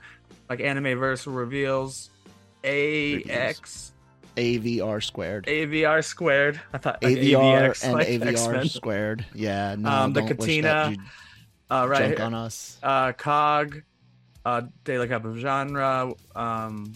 like 0.50 0.60
Animeverse 0.60 1.26
reveals, 1.34 2.10
AX, 2.64 3.92
AVR 4.38 5.04
squared. 5.04 5.46
AVR 5.48 6.04
squared. 6.04 6.60
I 6.74 6.78
thought 6.78 7.04
like 7.04 7.18
AVR 7.18 7.70
AVX, 7.70 7.84
and 7.84 7.94
like 7.94 8.08
AVR 8.08 8.28
X-Men. 8.28 8.68
squared. 8.70 9.26
Yeah, 9.34 9.76
no, 9.78 9.90
Um, 9.90 10.14
the 10.14 10.22
Cantina, 10.24 10.96
Uh, 11.70 11.88
right, 11.90 12.10
junk 12.10 12.20
on 12.20 12.34
us. 12.34 12.78
uh, 12.82 13.12
Cog, 13.14 13.82
uh, 14.46 14.62
Daily 14.84 15.08
Cup 15.08 15.26
of 15.26 15.38
Genre. 15.38 16.12
Um, 16.36 16.94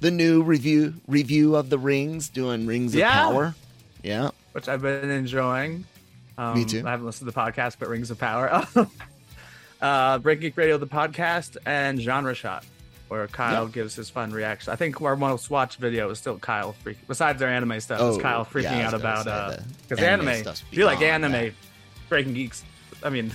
The 0.00 0.10
new 0.10 0.42
review 0.42 0.94
review 1.06 1.56
of 1.56 1.68
the 1.70 1.78
rings, 1.78 2.28
doing 2.28 2.66
Rings 2.66 2.94
Yeah. 2.94 3.08
of 3.08 3.32
Power. 3.32 3.54
Yeah, 4.02 4.30
which 4.52 4.68
I've 4.68 4.80
been 4.82 5.10
enjoying. 5.10 5.84
Um, 6.38 6.54
Me 6.54 6.64
too. 6.64 6.82
I 6.86 6.90
haven't 6.90 7.04
listened 7.06 7.28
to 7.30 7.34
the 7.34 7.38
podcast, 7.40 7.76
but 7.78 7.88
Rings 7.88 8.10
of 8.10 8.18
Power. 8.18 8.66
uh, 9.82 10.18
Break 10.18 10.40
Geek 10.40 10.56
Radio, 10.56 10.78
the 10.78 10.86
podcast, 10.86 11.58
and 11.66 12.00
Genre 12.00 12.34
Shot, 12.34 12.64
where 13.08 13.26
Kyle 13.28 13.64
Yep. 13.64 13.72
gives 13.74 13.94
his 13.94 14.08
fun 14.08 14.30
reaction. 14.32 14.72
I 14.72 14.76
think 14.76 15.02
our 15.02 15.16
most 15.16 15.50
watched 15.50 15.78
video 15.78 16.08
is 16.08 16.18
still 16.18 16.38
Kyle 16.38 16.74
freaking. 16.84 17.06
Besides 17.06 17.38
their 17.38 17.48
anime 17.50 17.78
stuff, 17.80 18.00
is 18.00 18.16
Oh, 18.16 18.20
Kyle 18.20 18.46
freaking 18.46 18.62
yeah, 18.78 18.86
out 18.86 18.94
about 18.94 19.24
say 19.24 19.30
uh 19.30 19.56
because 19.86 20.02
anime 20.02 20.28
anime. 20.28 20.48
If 20.48 20.64
you 20.78 20.86
like 20.86 21.02
anime, 21.02 21.32
that. 21.32 21.52
Breaking 22.08 22.32
Geeks. 22.34 22.64
I 23.02 23.10
mean. 23.10 23.32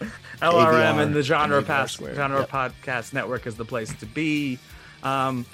LRM 0.40 1.02
and 1.02 1.12
the 1.14 1.22
genre 1.22 1.60
AVR 1.60 1.66
pass 1.66 1.96
genre 1.96 2.40
yep. 2.40 2.48
podcast 2.50 3.12
network 3.12 3.46
is 3.48 3.56
the 3.56 3.64
place 3.64 3.92
to 3.96 4.06
be. 4.06 4.58
Um, 5.02 5.44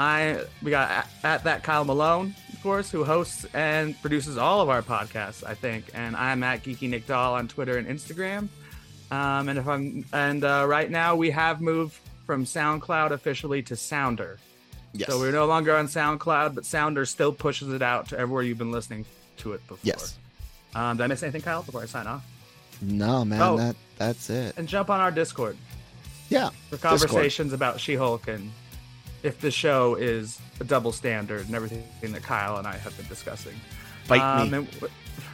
I 0.00 0.44
we 0.62 0.70
got 0.70 0.90
at, 0.90 1.08
at 1.22 1.44
that 1.44 1.62
Kyle 1.62 1.84
Malone, 1.84 2.34
of 2.52 2.62
course, 2.62 2.90
who 2.90 3.04
hosts 3.04 3.44
and 3.54 4.00
produces 4.00 4.38
all 4.38 4.60
of 4.62 4.68
our 4.70 4.80
podcasts, 4.82 5.44
I 5.46 5.54
think. 5.54 5.90
And 5.94 6.16
I'm 6.16 6.42
at 6.42 6.62
Geeky 6.64 6.88
Nick 6.88 7.06
Doll 7.06 7.34
on 7.34 7.46
Twitter 7.48 7.76
and 7.76 7.86
Instagram. 7.86 8.48
Um, 9.10 9.48
and 9.50 9.58
if 9.58 9.68
I'm 9.68 10.04
and 10.12 10.42
uh, 10.42 10.64
right 10.66 10.90
now 10.90 11.16
we 11.16 11.30
have 11.30 11.60
moved 11.60 11.98
from 12.26 12.44
SoundCloud 12.44 13.10
officially 13.10 13.60
to 13.64 13.76
Sounder. 13.76 14.38
yes, 14.94 15.08
So 15.08 15.18
we're 15.18 15.32
no 15.32 15.46
longer 15.46 15.76
on 15.76 15.86
SoundCloud, 15.86 16.54
but 16.54 16.64
Sounder 16.64 17.04
still 17.04 17.32
pushes 17.32 17.72
it 17.72 17.82
out 17.82 18.08
to 18.10 18.18
everywhere 18.18 18.42
you've 18.44 18.58
been 18.58 18.70
listening 18.72 19.04
to 19.38 19.52
it 19.52 19.60
before. 19.68 19.78
yes. 19.82 20.16
Um, 20.74 20.96
did 20.96 21.02
I 21.02 21.06
miss 21.08 21.22
anything, 21.24 21.42
Kyle, 21.42 21.62
before 21.64 21.82
I 21.82 21.86
sign 21.86 22.06
off? 22.06 22.24
No, 22.80 23.24
man, 23.24 23.42
Oh. 23.42 23.56
that 23.58 23.76
that's 23.98 24.30
it. 24.30 24.54
And 24.56 24.66
jump 24.68 24.88
on 24.88 25.00
our 25.00 25.10
Discord. 25.10 25.56
Yeah, 26.30 26.50
for 26.70 26.76
Discord. 26.76 26.80
conversations 26.80 27.52
about 27.52 27.80
She-Hulk 27.80 28.28
and 28.28 28.50
if 29.22 29.40
the 29.40 29.50
show 29.50 29.94
is 29.96 30.40
a 30.60 30.64
double 30.64 30.92
standard 30.92 31.46
and 31.46 31.54
everything 31.54 31.84
that 32.12 32.22
Kyle 32.22 32.56
and 32.56 32.66
I 32.66 32.76
have 32.76 32.96
been 32.96 33.06
discussing. 33.08 33.54
Fight 34.04 34.20
Um, 34.20 34.50
me. 34.50 34.58
and 34.58 34.68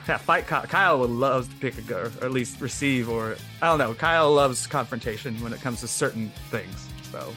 yeah, 0.08 0.16
fight 0.18 0.46
Kyle. 0.46 0.62
Kyle 0.62 0.98
would 1.00 1.10
love 1.10 1.48
to 1.50 1.56
pick 1.56 1.78
a 1.78 1.82
go, 1.82 2.10
or 2.20 2.24
at 2.24 2.30
least 2.32 2.60
receive, 2.60 3.08
or 3.08 3.36
I 3.62 3.66
don't 3.66 3.78
know. 3.78 3.94
Kyle 3.94 4.32
loves 4.32 4.66
confrontation 4.66 5.40
when 5.42 5.52
it 5.52 5.60
comes 5.60 5.80
to 5.80 5.88
certain 5.88 6.30
things. 6.50 6.88
So, 7.12 7.32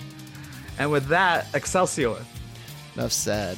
and 0.77 0.91
with 0.91 1.05
that, 1.07 1.47
Excelsior. 1.53 2.15
Enough 2.95 3.11
said. 3.11 3.57